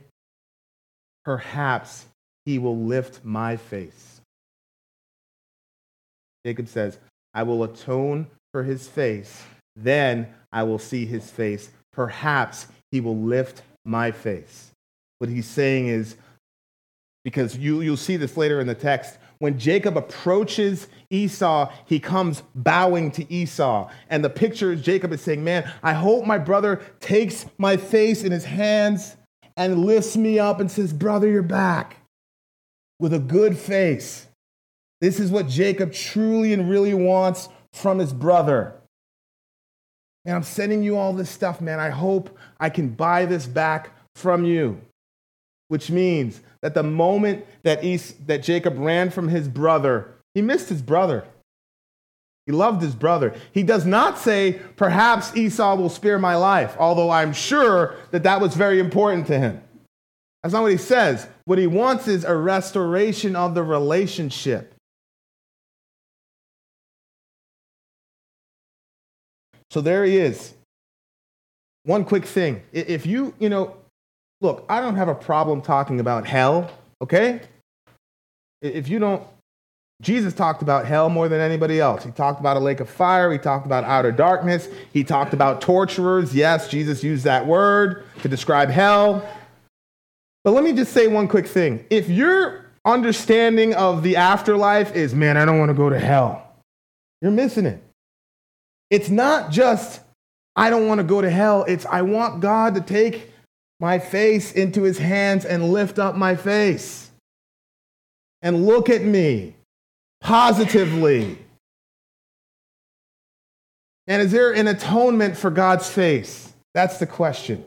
[1.24, 2.04] Perhaps
[2.44, 4.20] he will lift my face.
[6.44, 6.98] Jacob says,
[7.32, 9.42] I will atone for his face,
[9.76, 11.70] then I will see his face.
[11.92, 14.72] Perhaps he will lift my face.
[15.18, 16.16] What he's saying is,
[17.24, 22.42] because you, you'll see this later in the text, when Jacob approaches Esau, he comes
[22.54, 23.90] bowing to Esau.
[24.08, 28.22] And the picture is Jacob is saying, Man, I hope my brother takes my face
[28.22, 29.16] in his hands
[29.56, 31.96] and lifts me up and says, Brother, you're back
[32.98, 34.26] with a good face.
[35.00, 38.79] This is what Jacob truly and really wants from his brother.
[40.24, 41.80] And I'm sending you all this stuff, man.
[41.80, 44.80] I hope I can buy this back from you.
[45.68, 50.68] Which means that the moment that, Es- that Jacob ran from his brother, he missed
[50.68, 51.24] his brother.
[52.46, 53.34] He loved his brother.
[53.52, 58.40] He does not say, perhaps Esau will spare my life, although I'm sure that that
[58.40, 59.62] was very important to him.
[60.42, 61.28] That's not what he says.
[61.44, 64.74] What he wants is a restoration of the relationship.
[69.70, 70.54] So there he is.
[71.84, 72.62] One quick thing.
[72.72, 73.76] If you, you know,
[74.40, 76.70] look, I don't have a problem talking about hell,
[77.02, 77.40] okay?
[78.60, 79.22] If you don't,
[80.02, 82.04] Jesus talked about hell more than anybody else.
[82.04, 83.30] He talked about a lake of fire.
[83.30, 84.68] He talked about outer darkness.
[84.92, 86.34] He talked about torturers.
[86.34, 89.26] Yes, Jesus used that word to describe hell.
[90.42, 91.84] But let me just say one quick thing.
[91.90, 96.54] If your understanding of the afterlife is, man, I don't want to go to hell,
[97.20, 97.82] you're missing it.
[98.90, 100.00] It's not just,
[100.56, 101.64] I don't want to go to hell.
[101.64, 103.32] It's, I want God to take
[103.78, 107.10] my face into his hands and lift up my face
[108.42, 109.56] and look at me
[110.20, 111.38] positively.
[114.06, 116.52] And is there an atonement for God's face?
[116.74, 117.64] That's the question.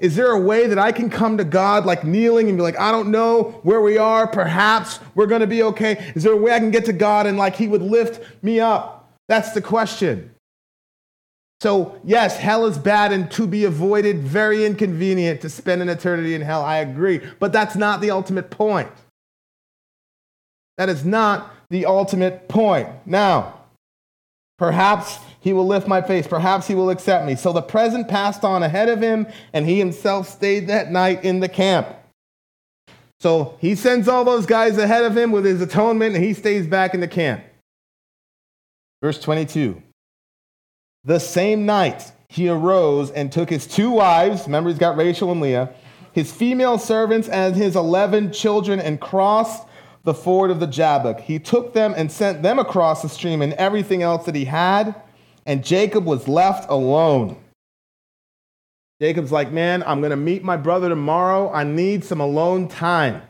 [0.00, 2.78] Is there a way that I can come to God like kneeling and be like,
[2.78, 4.26] I don't know where we are.
[4.26, 6.12] Perhaps we're going to be okay.
[6.16, 8.58] Is there a way I can get to God and like He would lift me
[8.60, 9.03] up?
[9.28, 10.30] That's the question.
[11.60, 16.34] So, yes, hell is bad and to be avoided, very inconvenient to spend an eternity
[16.34, 16.62] in hell.
[16.62, 17.20] I agree.
[17.38, 18.90] But that's not the ultimate point.
[20.76, 22.88] That is not the ultimate point.
[23.06, 23.60] Now,
[24.58, 26.26] perhaps he will lift my face.
[26.26, 27.34] Perhaps he will accept me.
[27.36, 31.40] So the present passed on ahead of him, and he himself stayed that night in
[31.40, 31.88] the camp.
[33.20, 36.66] So he sends all those guys ahead of him with his atonement, and he stays
[36.66, 37.42] back in the camp.
[39.04, 39.82] Verse 22
[41.04, 45.42] The same night he arose and took his two wives, remember he's got Rachel and
[45.42, 45.74] Leah,
[46.12, 49.68] his female servants, and his 11 children, and crossed
[50.04, 51.20] the ford of the Jabbok.
[51.20, 54.94] He took them and sent them across the stream and everything else that he had,
[55.44, 57.36] and Jacob was left alone.
[59.02, 61.52] Jacob's like, Man, I'm going to meet my brother tomorrow.
[61.52, 63.20] I need some alone time.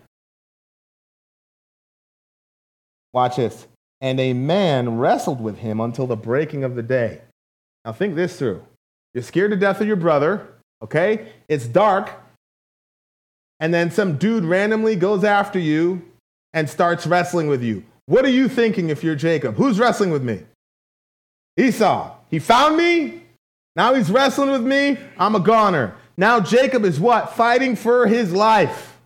[3.12, 3.66] Watch this.
[4.04, 7.22] And a man wrestled with him until the breaking of the day.
[7.86, 8.62] Now, think this through.
[9.14, 10.46] You're scared to death of your brother,
[10.82, 11.32] okay?
[11.48, 12.10] It's dark.
[13.60, 16.02] And then some dude randomly goes after you
[16.52, 17.82] and starts wrestling with you.
[18.04, 19.54] What are you thinking if you're Jacob?
[19.54, 20.42] Who's wrestling with me?
[21.56, 22.14] Esau.
[22.30, 23.22] He found me.
[23.74, 24.98] Now he's wrestling with me.
[25.16, 25.96] I'm a goner.
[26.18, 27.36] Now Jacob is what?
[27.36, 28.98] Fighting for his life.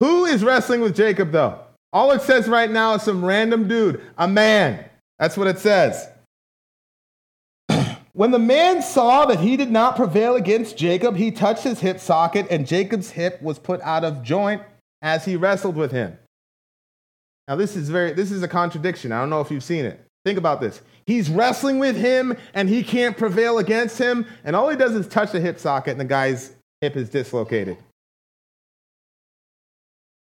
[0.00, 1.60] Who is wrestling with Jacob, though?
[1.92, 4.84] All it says right now is some random dude, a man.
[5.18, 6.08] That's what it says.
[8.12, 11.98] when the man saw that he did not prevail against Jacob, he touched his hip
[11.98, 14.62] socket, and Jacob's hip was put out of joint
[15.00, 16.18] as he wrestled with him.
[17.46, 19.10] Now, this is very this is a contradiction.
[19.10, 20.04] I don't know if you've seen it.
[20.24, 20.82] Think about this.
[21.06, 25.08] He's wrestling with him and he can't prevail against him, and all he does is
[25.08, 27.78] touch the hip socket and the guy's hip is dislocated.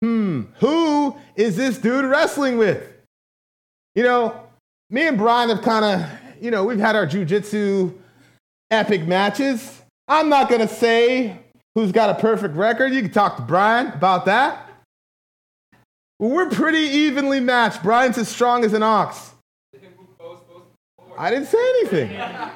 [0.01, 2.87] Hmm, who is this dude wrestling with?
[3.95, 4.47] You know,
[4.89, 6.09] me and Brian have kind of,
[6.41, 7.93] you know, we've had our jujitsu
[8.71, 9.81] epic matches.
[10.07, 11.37] I'm not going to say
[11.75, 12.93] who's got a perfect record.
[12.93, 14.69] You can talk to Brian about that.
[16.19, 17.83] we're pretty evenly matched.
[17.83, 19.31] Brian's as strong as an ox.
[21.17, 22.19] I didn't say anything.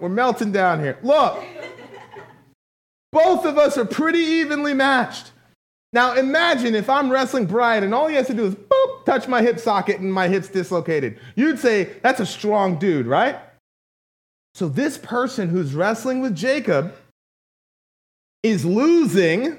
[0.00, 0.98] We're melting down here.
[1.02, 1.42] Look,
[3.12, 5.30] both of us are pretty evenly matched.
[5.92, 9.28] Now imagine if I'm wrestling Brian and all he has to do is boop, touch
[9.28, 11.20] my hip socket and my hip's dislocated.
[11.36, 13.38] You'd say, that's a strong dude, right?
[14.54, 16.94] So this person who's wrestling with Jacob
[18.42, 19.58] is losing,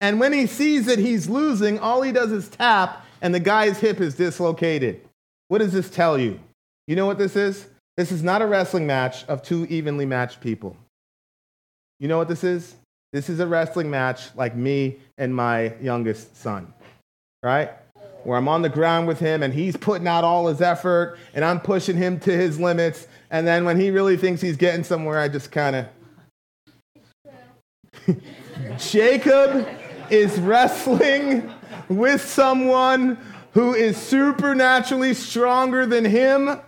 [0.00, 3.78] and when he sees that he's losing, all he does is tap, and the guy's
[3.78, 5.00] hip is dislocated.
[5.48, 6.40] What does this tell you?
[6.86, 7.66] You know what this is?
[7.96, 10.76] This is not a wrestling match of two evenly matched people.
[12.00, 12.74] You know what this is?
[13.12, 16.72] This is a wrestling match like me and my youngest son,
[17.42, 17.70] right?
[18.24, 21.44] Where I'm on the ground with him and he's putting out all his effort and
[21.44, 23.08] I'm pushing him to his limits.
[23.30, 25.76] And then when he really thinks he's getting somewhere, I just kind
[28.06, 28.16] of.
[28.78, 29.66] Jacob
[30.10, 31.50] is wrestling
[31.88, 33.18] with someone
[33.52, 36.60] who is supernaturally stronger than him.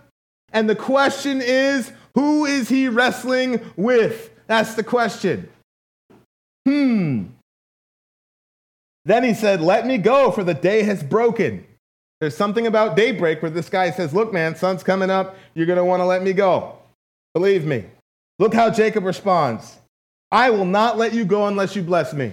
[0.52, 4.30] And the question is, who is he wrestling with?
[4.50, 5.48] That's the question.
[6.66, 7.26] Hmm.
[9.04, 11.64] Then he said, Let me go, for the day has broken.
[12.20, 15.36] There's something about daybreak where this guy says, Look, man, sun's coming up.
[15.54, 16.76] You're going to want to let me go.
[17.32, 17.84] Believe me.
[18.40, 19.78] Look how Jacob responds
[20.32, 22.32] I will not let you go unless you bless me.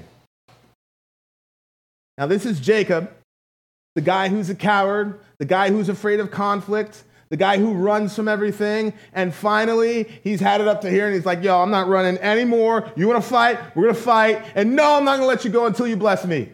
[2.18, 3.12] Now, this is Jacob,
[3.94, 8.16] the guy who's a coward, the guy who's afraid of conflict, the guy who runs
[8.16, 8.94] from everything.
[9.14, 12.18] And finally, he's had it up to here and he's like, yo, I'm not running
[12.20, 12.92] anymore.
[12.96, 13.60] You want to fight?
[13.76, 14.46] We're going to fight.
[14.56, 16.50] And no, I'm not going to let you go until you bless me.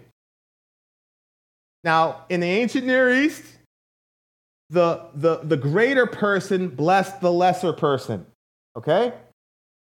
[1.84, 3.44] Now, in the ancient Near East,
[4.70, 8.26] the, the, the greater person blessed the lesser person.
[8.76, 9.14] Okay?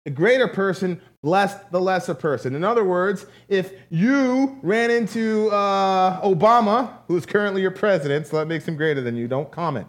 [0.05, 2.57] The greater person blessed the lesser person.
[2.57, 8.47] In other words, if you ran into uh, Obama, who's currently your president, so that
[8.47, 9.87] makes him greater than you, don't comment.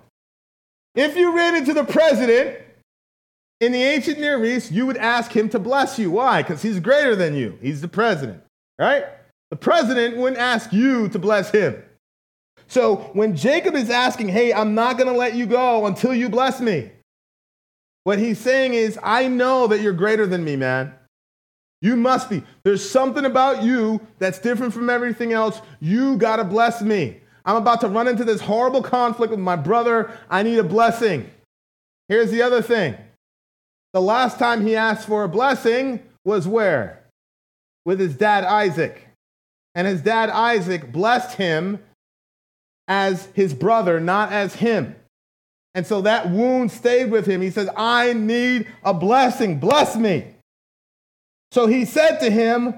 [0.96, 2.60] If you ran into the president
[3.60, 6.12] in the ancient Near East, you would ask him to bless you.
[6.12, 6.42] Why?
[6.42, 7.58] Because he's greater than you.
[7.62, 8.44] He's the president,
[8.78, 9.06] right?
[9.50, 11.82] The president wouldn't ask you to bless him.
[12.68, 16.30] So when Jacob is asking, hey, I'm not going to let you go until you
[16.30, 16.92] bless me,
[18.04, 20.94] what he's saying is, I know that you're greater than me, man.
[21.82, 22.44] You must be.
[22.64, 25.62] There's something about you that's different from everything else.
[25.80, 27.20] You got to bless me.
[27.46, 30.12] I'm about to run into this horrible conflict with my brother.
[30.30, 31.30] I need a blessing.
[32.08, 32.96] Here's the other thing
[33.94, 37.04] the last time he asked for a blessing was where?
[37.86, 39.08] With his dad Isaac.
[39.76, 41.80] And his dad Isaac blessed him
[42.88, 44.96] as his brother, not as him.
[45.76, 47.42] And so that wound stayed with him.
[47.42, 49.60] He says, I need a blessing.
[49.60, 50.28] Bless me.
[51.52, 52.76] So he said to him,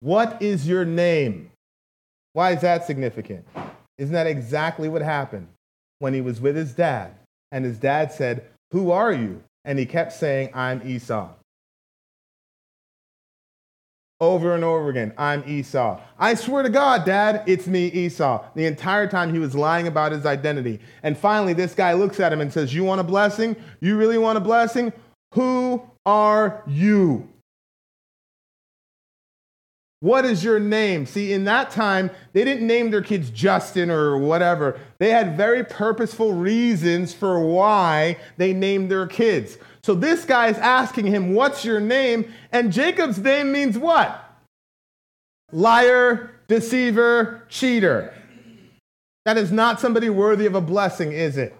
[0.00, 1.50] What is your name?
[2.34, 3.46] Why is that significant?
[3.96, 5.48] Isn't that exactly what happened
[6.00, 7.14] when he was with his dad?
[7.52, 9.42] And his dad said, Who are you?
[9.64, 11.30] And he kept saying, I'm Esau.
[14.20, 16.00] Over and over again, I'm Esau.
[16.18, 18.44] I swear to God, Dad, it's me, Esau.
[18.54, 20.80] The entire time he was lying about his identity.
[21.02, 23.56] And finally, this guy looks at him and says, You want a blessing?
[23.80, 24.92] You really want a blessing?
[25.34, 27.28] Who are you?
[30.04, 31.06] What is your name?
[31.06, 34.78] See, in that time, they didn't name their kids Justin or whatever.
[34.98, 39.56] They had very purposeful reasons for why they named their kids.
[39.82, 42.30] So this guy is asking him, What's your name?
[42.52, 44.22] And Jacob's name means what?
[45.52, 48.12] Liar, deceiver, cheater.
[49.24, 51.56] That is not somebody worthy of a blessing, is it?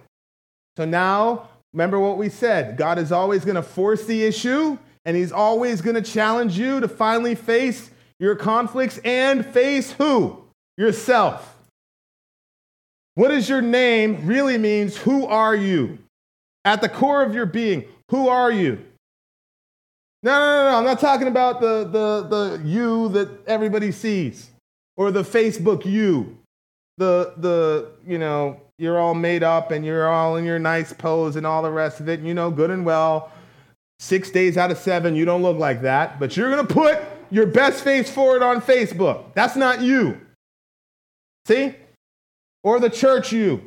[0.77, 5.17] So now, remember what we said God is always going to force the issue, and
[5.17, 10.43] He's always going to challenge you to finally face your conflicts and face who?
[10.77, 11.55] Yourself.
[13.15, 15.99] What is your name really means who are you?
[16.65, 18.83] At the core of your being, who are you?
[20.23, 20.77] No, no, no, no.
[20.77, 24.49] I'm not talking about the, the, the you that everybody sees
[24.97, 26.37] or the Facebook you.
[26.97, 31.35] The, the, you know, you're all made up and you're all in your nice pose
[31.35, 32.19] and all the rest of it.
[32.19, 33.31] And you know, good and well,
[33.99, 36.19] six days out of seven, you don't look like that.
[36.19, 36.99] But you're going to put
[37.31, 39.33] your best face forward on Facebook.
[39.33, 40.19] That's not you.
[41.45, 41.75] See?
[42.63, 43.61] Or the church you.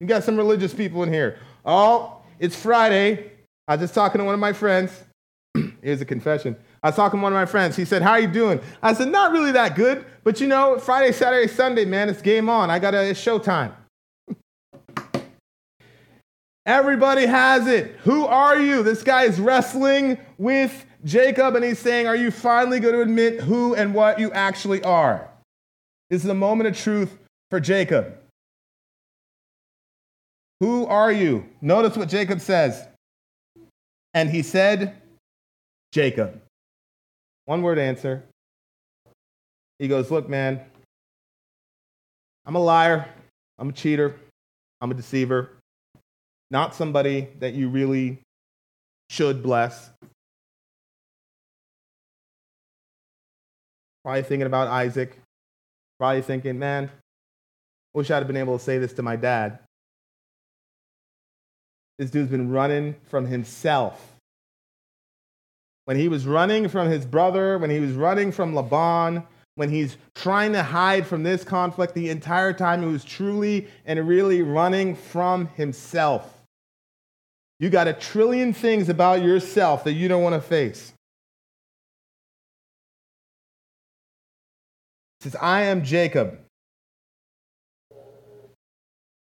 [0.00, 1.38] You got some religious people in here.
[1.64, 3.32] Oh, it's Friday.
[3.66, 5.04] I was just talking to one of my friends.
[5.82, 6.56] Here's a confession.
[6.82, 7.76] I was talking to one of my friends.
[7.76, 8.60] He said, How are you doing?
[8.82, 12.48] I said, Not really that good, but you know, Friday, Saturday, Sunday, man, it's game
[12.48, 12.70] on.
[12.70, 13.72] I got a showtime.
[16.66, 17.96] Everybody has it.
[18.04, 18.82] Who are you?
[18.82, 23.40] This guy is wrestling with Jacob and he's saying, Are you finally going to admit
[23.40, 25.28] who and what you actually are?
[26.10, 27.16] This is a moment of truth
[27.50, 28.18] for Jacob.
[30.60, 31.48] Who are you?
[31.60, 32.86] Notice what Jacob says.
[34.14, 35.00] And he said,
[35.92, 36.40] Jacob.
[37.44, 38.24] One word answer.
[39.78, 40.60] He goes, Look, man,
[42.44, 43.08] I'm a liar.
[43.58, 44.14] I'm a cheater.
[44.80, 45.50] I'm a deceiver.
[46.50, 48.18] Not somebody that you really
[49.10, 49.90] should bless.
[54.08, 55.18] Probably thinking about Isaac.
[55.98, 56.90] Probably thinking, man,
[57.92, 59.58] wish I'd have been able to say this to my dad.
[61.98, 64.14] This dude's been running from himself
[65.84, 69.24] when he was running from his brother, when he was running from Laban,
[69.56, 74.08] when he's trying to hide from this conflict, the entire time he was truly and
[74.08, 76.32] really running from himself.
[77.60, 80.94] You got a trillion things about yourself that you don't want to face.
[85.20, 86.38] Says, I am Jacob.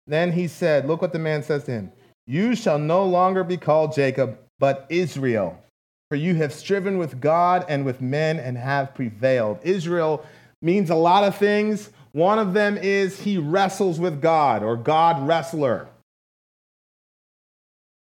[0.07, 1.93] Then he said, Look what the man says to him
[2.27, 5.63] You shall no longer be called Jacob, but Israel
[6.09, 9.59] for you have striven with God and with men and have prevailed.
[9.63, 10.25] Israel
[10.63, 11.91] means a lot of things.
[12.13, 15.87] One of them is he wrestles with God or God wrestler.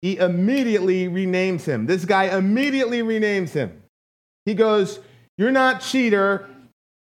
[0.01, 1.87] He immediately renames him.
[1.87, 3.83] This guy immediately renames him.
[4.45, 4.99] He goes,
[5.39, 6.49] You're not cheater.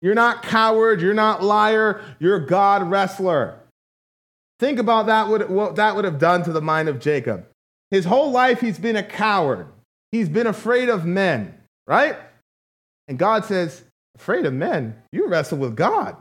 [0.01, 1.01] You're not coward.
[1.01, 2.01] You're not liar.
[2.19, 3.59] You're God wrestler.
[4.59, 7.45] Think about that, what that would have done to the mind of Jacob.
[7.91, 9.67] His whole life, he's been a coward.
[10.11, 12.17] He's been afraid of men, right?
[13.07, 13.83] And God says,
[14.15, 15.01] Afraid of men?
[15.13, 16.15] You wrestle with God.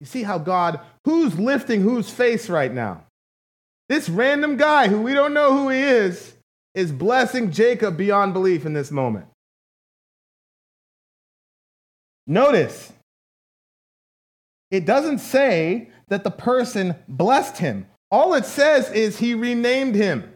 [0.00, 3.04] You see how God, who's lifting whose face right now?
[3.88, 6.34] This random guy who we don't know who he is,
[6.74, 9.26] is blessing Jacob beyond belief in this moment.
[12.28, 12.92] Notice,
[14.70, 17.86] it doesn't say that the person blessed him.
[18.10, 20.30] All it says is he renamed him.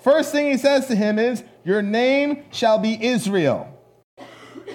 [0.00, 3.68] First thing he says to him is, Your name shall be Israel.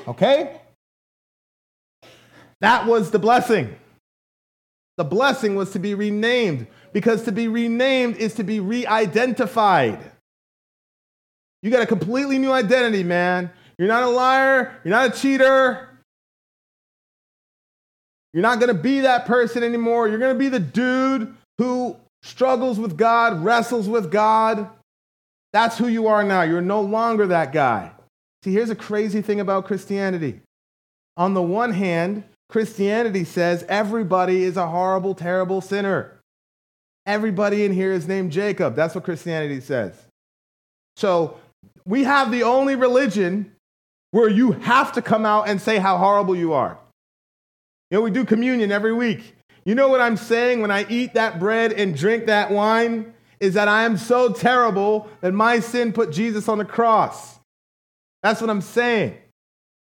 [0.08, 0.60] Okay?
[2.60, 3.76] That was the blessing.
[4.98, 10.00] The blessing was to be renamed because to be renamed is to be re identified.
[11.62, 13.52] You got a completely new identity, man.
[13.78, 15.90] You're not a liar, you're not a cheater.
[18.34, 20.08] You're not going to be that person anymore.
[20.08, 24.70] You're going to be the dude who struggles with God, wrestles with God.
[25.54, 26.44] That's who you are now.
[26.44, 27.92] You're no longer that guy.
[28.44, 30.42] See, here's a crazy thing about Christianity.
[31.16, 36.20] On the one hand, Christianity says everybody is a horrible, terrible sinner.
[37.06, 38.76] Everybody in here is named Jacob.
[38.76, 39.94] That's what Christianity says.
[40.96, 41.40] So
[41.86, 43.52] we have the only religion
[44.12, 46.78] where you have to come out and say how horrible you are.
[47.92, 49.36] You know, we do communion every week.
[49.66, 53.14] You know what I'm saying when I eat that bread and drink that wine?
[53.40, 57.40] is that I am so terrible that my sin put Jesus on the cross.
[58.24, 59.18] That's what I'm saying.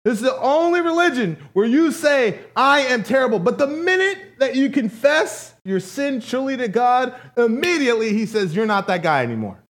[0.05, 3.39] This is the only religion where you say, I am terrible.
[3.39, 8.67] But the minute that you confess your sin truly to God, immediately he says, You're
[8.67, 9.63] not that guy anymore.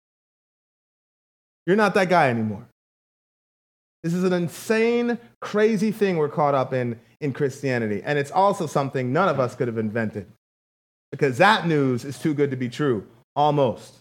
[1.66, 2.68] You're not that guy anymore.
[4.02, 8.02] This is an insane, crazy thing we're caught up in in Christianity.
[8.04, 10.26] And it's also something none of us could have invented
[11.12, 13.06] because that news is too good to be true.
[13.36, 13.98] Almost.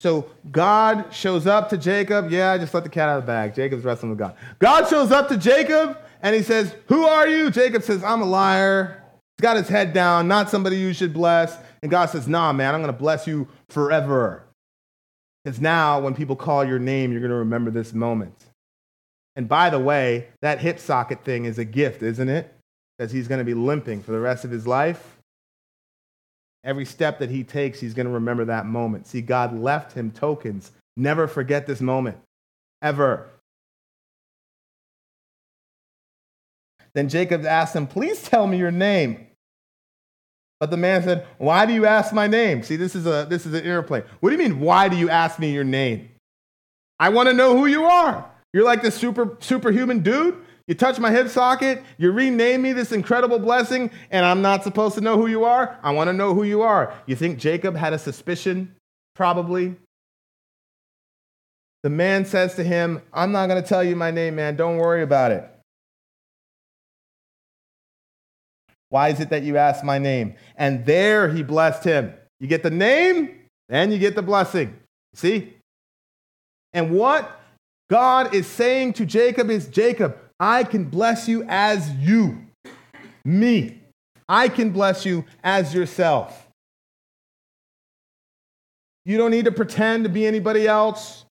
[0.00, 2.30] So God shows up to Jacob.
[2.30, 3.54] Yeah, I just let the cat out of the bag.
[3.54, 4.34] Jacob's wrestling with God.
[4.58, 7.50] God shows up to Jacob and he says, Who are you?
[7.50, 9.02] Jacob says, I'm a liar.
[9.36, 11.56] He's got his head down, not somebody you should bless.
[11.82, 14.44] And God says, Nah, man, I'm going to bless you forever.
[15.44, 18.34] Because now, when people call your name, you're going to remember this moment.
[19.34, 22.54] And by the way, that hip socket thing is a gift, isn't it?
[22.96, 25.18] Because he's going to be limping for the rest of his life.
[26.64, 29.06] Every step that he takes, he's going to remember that moment.
[29.06, 30.70] See, God left him tokens.
[30.96, 32.18] Never forget this moment,
[32.82, 33.28] ever.
[36.94, 39.26] Then Jacob asked him, Please tell me your name.
[40.62, 42.62] But the man said, Why do you ask my name?
[42.62, 44.04] See, this is, a, this is an interplay.
[44.20, 46.08] What do you mean, why do you ask me your name?
[47.00, 48.30] I want to know who you are.
[48.52, 50.36] You're like this super, superhuman dude.
[50.68, 54.94] You touch my hip socket, you rename me this incredible blessing, and I'm not supposed
[54.94, 55.80] to know who you are?
[55.82, 56.94] I want to know who you are.
[57.06, 58.72] You think Jacob had a suspicion?
[59.16, 59.74] Probably.
[61.82, 64.54] The man says to him, I'm not going to tell you my name, man.
[64.54, 65.51] Don't worry about it.
[68.92, 70.34] Why is it that you ask my name?
[70.54, 72.12] And there he blessed him.
[72.40, 73.40] You get the name,
[73.70, 74.76] and you get the blessing.
[75.14, 75.56] See?
[76.74, 77.40] And what
[77.88, 82.44] God is saying to Jacob is Jacob, I can bless you as you,
[83.24, 83.80] me.
[84.28, 86.46] I can bless you as yourself.
[89.06, 91.24] You don't need to pretend to be anybody else.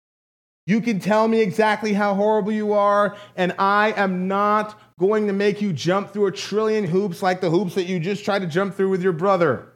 [0.66, 5.34] You can tell me exactly how horrible you are, and I am not going to
[5.34, 8.48] make you jump through a trillion hoops like the hoops that you just tried to
[8.48, 9.68] jump through with your brother.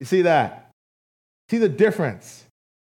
[0.00, 0.70] You see that?
[1.50, 2.44] See the difference?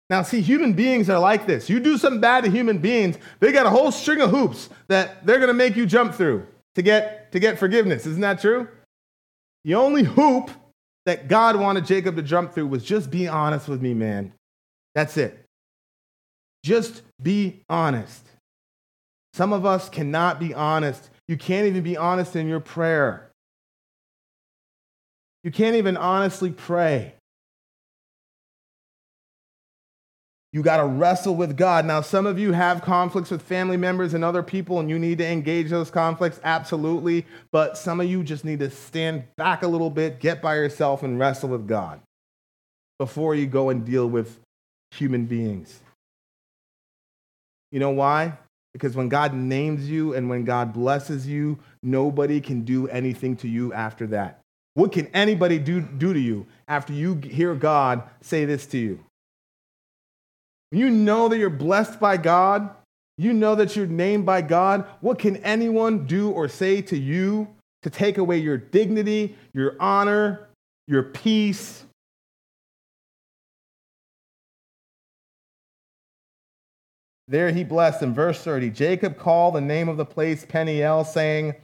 [0.08, 1.68] Now, see, human beings are like this.
[1.68, 5.26] You do something bad to human beings, they got a whole string of hoops that
[5.26, 6.46] they're going to make you jump through
[6.76, 8.06] to get, to get forgiveness.
[8.06, 8.68] Isn't that true?
[9.64, 10.52] The only hoop
[11.06, 14.32] that God wanted Jacob to jump through was just be honest with me, man.
[14.94, 15.44] That's it.
[16.62, 18.24] Just be honest.
[19.32, 21.10] Some of us cannot be honest.
[21.28, 23.30] You can't even be honest in your prayer.
[25.42, 27.14] You can't even honestly pray.
[30.52, 31.84] You got to wrestle with God.
[31.84, 35.18] Now, some of you have conflicts with family members and other people, and you need
[35.18, 37.26] to engage those conflicts, absolutely.
[37.50, 41.02] But some of you just need to stand back a little bit, get by yourself,
[41.02, 42.00] and wrestle with God
[43.00, 44.38] before you go and deal with
[44.92, 45.80] human beings.
[47.72, 48.38] You know why?
[48.74, 53.48] Because when God names you and when God blesses you, nobody can do anything to
[53.48, 54.40] you after that.
[54.74, 59.00] What can anybody do, do to you after you hear God say this to you?
[60.74, 62.70] you know that you're blessed by God,
[63.16, 67.48] you know that you're named by God, what can anyone do or say to you
[67.82, 70.48] to take away your dignity, your honor,
[70.88, 71.84] your peace?
[77.26, 78.70] There he blessed in verse 30.
[78.70, 81.54] Jacob called the name of the place Peniel, saying,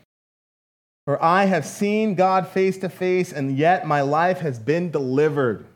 [1.07, 5.67] For I have seen God face to face, and yet my life has been delivered.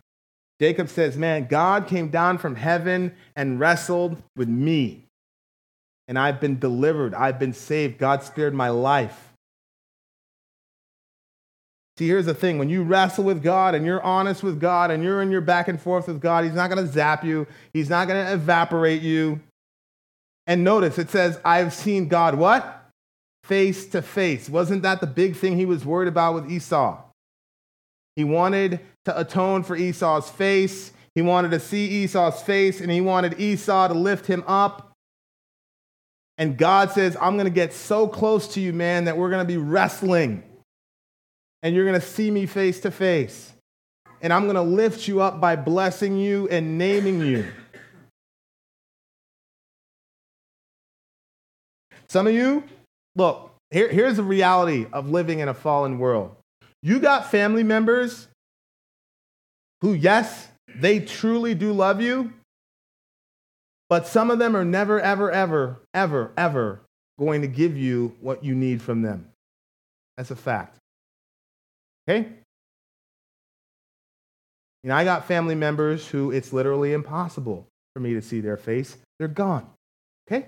[0.61, 5.05] Jacob says, Man, God came down from heaven and wrestled with me.
[6.09, 7.15] And I've been delivered.
[7.15, 7.99] I've been saved.
[7.99, 9.33] God spared my life.
[11.97, 15.05] See, here's the thing when you wrestle with God and you're honest with God and
[15.05, 17.89] you're in your back and forth with God, He's not going to zap you, He's
[17.89, 19.41] not going to evaporate you.
[20.47, 22.91] And notice it says, I've seen God what?
[23.45, 24.49] Face to face.
[24.49, 27.03] Wasn't that the big thing he was worried about with Esau?
[28.17, 30.93] He wanted to atone for Esau's face.
[31.15, 34.93] He wanted to see Esau's face, and he wanted Esau to lift him up.
[36.37, 39.47] And God says, I'm going to get so close to you, man, that we're going
[39.47, 40.43] to be wrestling.
[41.63, 43.53] And you're going to see me face to face.
[44.21, 47.47] And I'm going to lift you up by blessing you and naming you.
[52.09, 52.65] Some of you,
[53.17, 56.35] look, here, here's the reality of living in a fallen world.
[56.83, 58.29] You got family members
[59.81, 62.33] who, yes, they truly do love you,
[63.89, 66.81] but some of them are never, ever, ever, ever, ever
[67.19, 69.29] going to give you what you need from them.
[70.17, 70.77] That's a fact.
[72.09, 72.29] Okay?
[74.83, 78.57] You know, I got family members who it's literally impossible for me to see their
[78.57, 78.97] face.
[79.19, 79.67] They're gone.
[80.29, 80.47] Okay?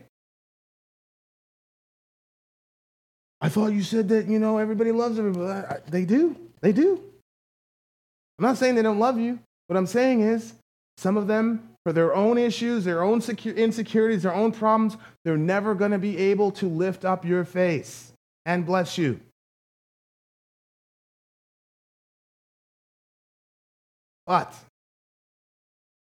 [3.40, 5.80] I thought you said that, you know, everybody loves everybody.
[5.88, 6.36] They do.
[6.60, 7.02] They do.
[8.38, 9.38] I'm not saying they don't love you.
[9.66, 10.54] What I'm saying is,
[10.96, 15.74] some of them, for their own issues, their own insecurities, their own problems, they're never
[15.74, 18.12] going to be able to lift up your face
[18.44, 19.20] and bless you.
[24.26, 24.52] But,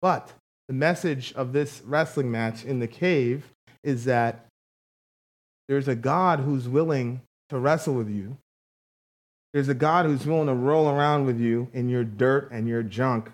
[0.01, 0.33] but,
[0.69, 3.51] the message of this wrestling match in the cave
[3.83, 4.47] is that
[5.69, 8.37] there's a God who's willing to wrestle with you.
[9.53, 12.83] There's a God who's willing to roll around with you in your dirt and your
[12.83, 13.31] junk.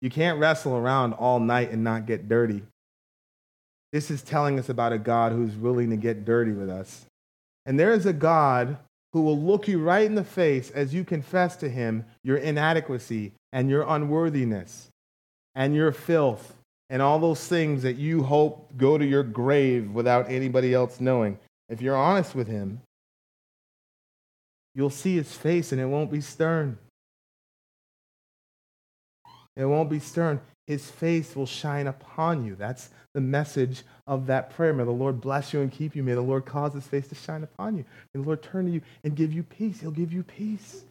[0.00, 2.62] You can't wrestle around all night and not get dirty.
[3.92, 7.06] This is telling us about a God who's willing to get dirty with us.
[7.64, 8.76] And there is a God
[9.12, 13.32] who will look you right in the face as you confess to him your inadequacy
[13.52, 14.88] and your unworthiness
[15.54, 16.56] and your filth
[16.90, 21.38] and all those things that you hope go to your grave without anybody else knowing.
[21.68, 22.80] If you're honest with him,
[24.74, 26.78] you'll see his face and it won't be stern.
[29.56, 30.40] It won't be stern.
[30.66, 32.54] His face will shine upon you.
[32.54, 34.72] That's the message of that prayer.
[34.72, 36.02] May the Lord bless you and keep you.
[36.02, 37.84] May the Lord cause his face to shine upon you.
[38.12, 39.80] May the Lord turn to you and give you peace.
[39.80, 40.84] He'll give you peace.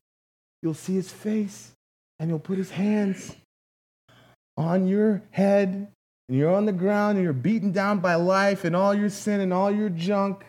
[0.61, 1.71] You'll see his face
[2.19, 3.35] and he'll put his hands
[4.55, 5.87] on your head
[6.29, 9.41] and you're on the ground and you're beaten down by life and all your sin
[9.41, 10.45] and all your junk.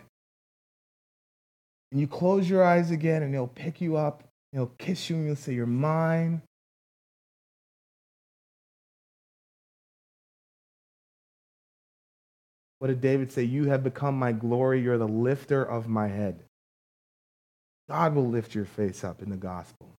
[1.95, 5.27] And you close your eyes again and he'll pick you up, he'll kiss you and
[5.27, 6.41] he'll say, You're mine.
[12.79, 13.43] What did David say?
[13.43, 14.81] You have become my glory.
[14.81, 16.43] You're the lifter of my head.
[17.87, 19.95] God will lift your face up in the gospel.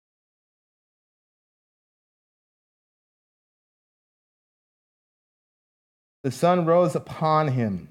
[6.25, 7.89] The sun rose upon him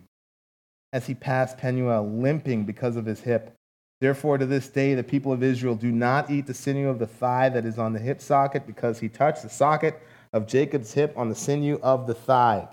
[0.93, 3.54] as he passed Penuel, limping because of his hip.
[4.01, 7.07] Therefore, to this day, the people of Israel do not eat the sinew of the
[7.07, 10.01] thigh that is on the hip socket, because he touched the socket
[10.33, 12.67] of Jacob's hip on the sinew of the thigh.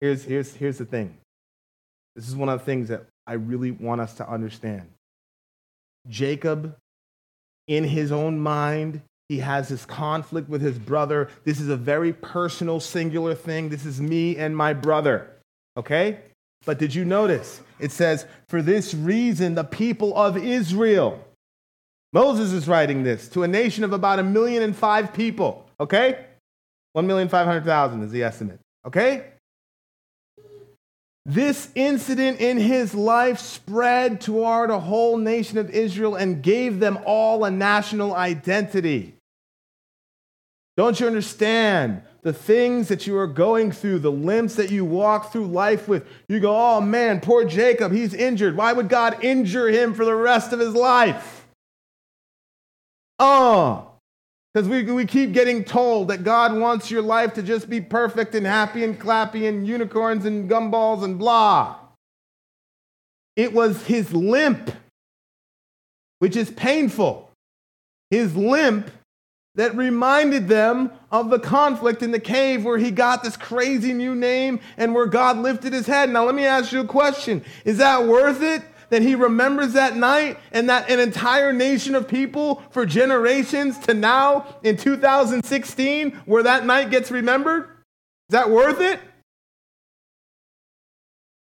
[0.00, 1.16] Here's, here's, here's the thing
[2.16, 4.88] this is one of the things that I really want us to understand.
[6.08, 6.76] Jacob,
[7.68, 11.28] in his own mind, he has this conflict with his brother.
[11.44, 13.68] This is a very personal, singular thing.
[13.68, 15.30] This is me and my brother.
[15.76, 16.18] Okay?
[16.64, 17.60] But did you notice?
[17.78, 21.22] It says, For this reason, the people of Israel.
[22.12, 25.66] Moses is writing this to a nation of about a million and five people.
[25.80, 26.26] Okay?
[26.96, 28.60] 1,500,000 is the estimate.
[28.86, 29.24] Okay?
[31.24, 36.98] This incident in his life spread toward a whole nation of Israel and gave them
[37.06, 39.14] all a national identity.
[40.76, 45.32] Don't you understand the things that you are going through, the limps that you walk
[45.32, 46.06] through life with?
[46.28, 48.56] You go, oh man, poor Jacob, he's injured.
[48.56, 51.46] Why would God injure him for the rest of his life?
[53.18, 53.88] Uh, oh,
[54.52, 58.34] because we, we keep getting told that God wants your life to just be perfect
[58.34, 61.76] and happy and clappy and unicorns and gumballs and blah.
[63.34, 64.70] It was his limp,
[66.18, 67.30] which is painful.
[68.10, 68.90] His limp
[69.54, 74.14] that reminded them of the conflict in the cave where he got this crazy new
[74.14, 76.10] name and where God lifted his head.
[76.10, 78.62] Now, let me ask you a question Is that worth it?
[78.92, 83.94] that he remembers that night and that an entire nation of people for generations to
[83.94, 87.62] now in 2016 where that night gets remembered?
[88.28, 89.00] Is that worth it?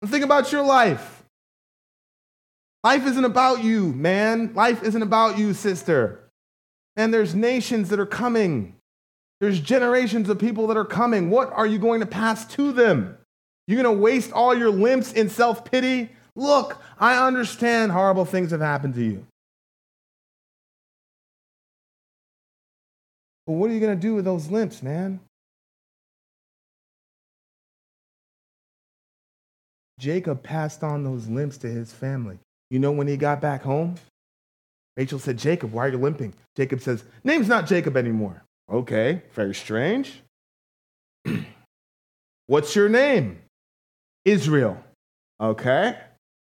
[0.06, 1.24] Think about your life.
[2.84, 4.54] Life isn't about you, man.
[4.54, 6.29] Life isn't about you, sister.
[7.00, 8.76] And there's nations that are coming.
[9.40, 11.30] There's generations of people that are coming.
[11.30, 13.18] What are you going to pass to them?
[13.68, 16.10] You're going to waste all your limbs in self pity?
[16.36, 19.26] Look, I understand horrible things have happened to you.
[23.48, 25.22] But what are you going to do with those limbs, man?
[30.00, 32.40] Jacob passed on those limbs to his family.
[32.70, 33.96] You know when he got back home?
[35.00, 36.34] Rachel said, Jacob, why are you limping?
[36.58, 38.44] Jacob says, Name's not Jacob anymore.
[38.70, 40.22] Okay, very strange.
[42.48, 43.40] What's your name?
[44.26, 44.78] Israel.
[45.40, 45.98] Okay.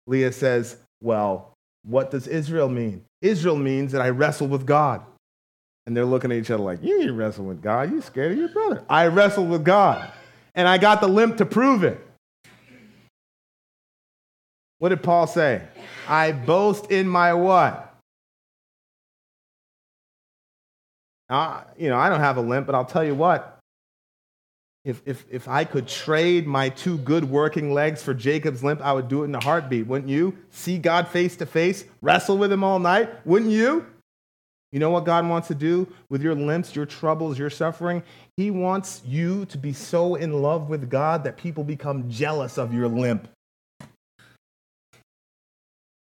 [0.07, 1.53] Leah says, Well,
[1.85, 3.03] what does Israel mean?
[3.21, 5.03] Israel means that I wrestle with God.
[5.85, 7.91] And they're looking at each other like, You ain't wrestling with God.
[7.91, 8.83] You scared of your brother.
[8.89, 10.11] I wrestled with God.
[10.55, 12.03] And I got the limp to prove it.
[14.79, 15.61] What did Paul say?
[16.07, 17.86] I boast in my what?
[21.29, 23.59] You know, I don't have a limp, but I'll tell you what,
[24.85, 28.93] if, if, if I could trade my two good working legs for Jacob's limp, I
[28.93, 30.37] would do it in a heartbeat, wouldn't you?
[30.49, 33.85] See God face to face, wrestle with him all night, wouldn't you?
[34.71, 38.03] You know what God wants to do with your limps, your troubles, your suffering?
[38.37, 42.73] He wants you to be so in love with God that people become jealous of
[42.73, 43.27] your limp.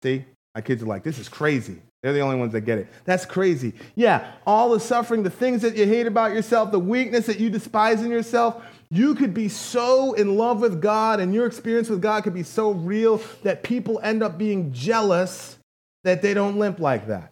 [0.02, 0.26] See?
[0.56, 1.82] My kids are like, this is crazy.
[2.04, 2.88] They're the only ones that get it.
[3.06, 3.74] That's crazy.
[3.96, 7.50] Yeah, all the suffering, the things that you hate about yourself, the weakness that you
[7.50, 12.02] despise in yourself, you could be so in love with God and your experience with
[12.02, 15.58] God could be so real that people end up being jealous
[16.04, 17.32] that they don't limp like that.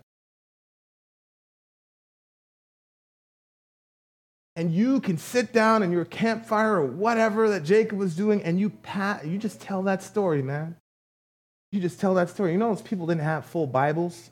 [4.55, 8.57] And you can sit down in your campfire or whatever that Jacob was doing and
[8.57, 10.77] you, pat, you just tell that story, man.
[11.73, 12.53] You just tell that story.
[12.53, 14.30] You know, those people didn't have full Bibles.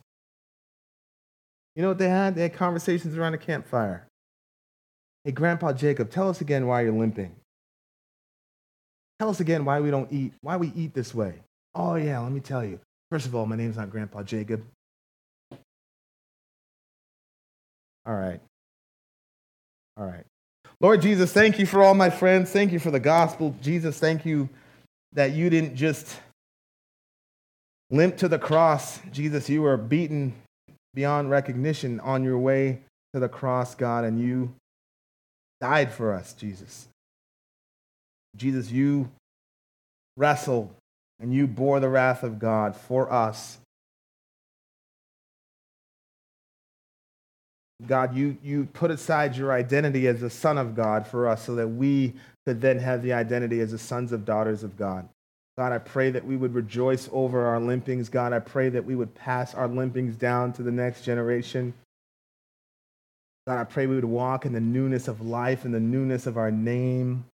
[1.76, 2.36] You know what they had?
[2.36, 4.08] They had conversations around a campfire.
[5.24, 7.36] Hey, Grandpa Jacob, tell us again why you're limping.
[9.20, 11.36] Tell us again why we don't eat, why we eat this way.
[11.76, 12.80] Oh, yeah, let me tell you.
[13.12, 14.64] First of all, my name's not Grandpa Jacob.
[18.06, 18.40] All right.
[19.98, 20.26] All right.
[20.80, 22.52] Lord Jesus, thank you for all my friends.
[22.52, 23.54] Thank you for the gospel.
[23.62, 24.48] Jesus, thank you
[25.14, 26.18] that you didn't just
[27.92, 29.00] limp to the cross.
[29.12, 30.34] Jesus, you were beaten
[30.94, 32.82] beyond recognition on your way
[33.14, 34.54] to the cross, God, and you
[35.62, 36.88] died for us, Jesus.
[38.36, 39.10] Jesus, you
[40.18, 40.74] wrestled
[41.20, 43.58] and you bore the wrath of God for us.
[47.88, 51.56] God, you, you put aside your identity as the Son of God for us so
[51.56, 52.14] that we
[52.46, 55.08] could then have the identity as the sons of daughters of God.
[55.60, 58.10] God, I pray that we would rejoice over our limpings.
[58.10, 61.74] God, I pray that we would pass our limpings down to the next generation.
[63.46, 66.38] God, I pray we would walk in the newness of life and the newness of
[66.38, 67.26] our name.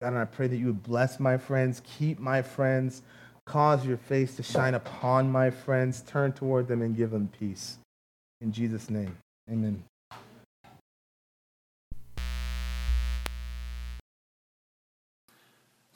[0.00, 3.02] God, and I pray that you would bless my friends, keep my friends,
[3.44, 7.78] cause your face to shine upon my friends, turn toward them and give them peace.
[8.40, 9.16] In Jesus' name,
[9.50, 9.82] amen.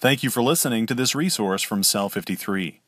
[0.04, 2.82] Thank you for listening to this resource from Cell 53,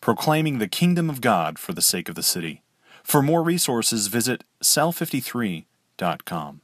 [0.00, 2.62] proclaiming the kingdom of God for the sake of the city.
[3.04, 6.61] For more resources, visit cell53.com.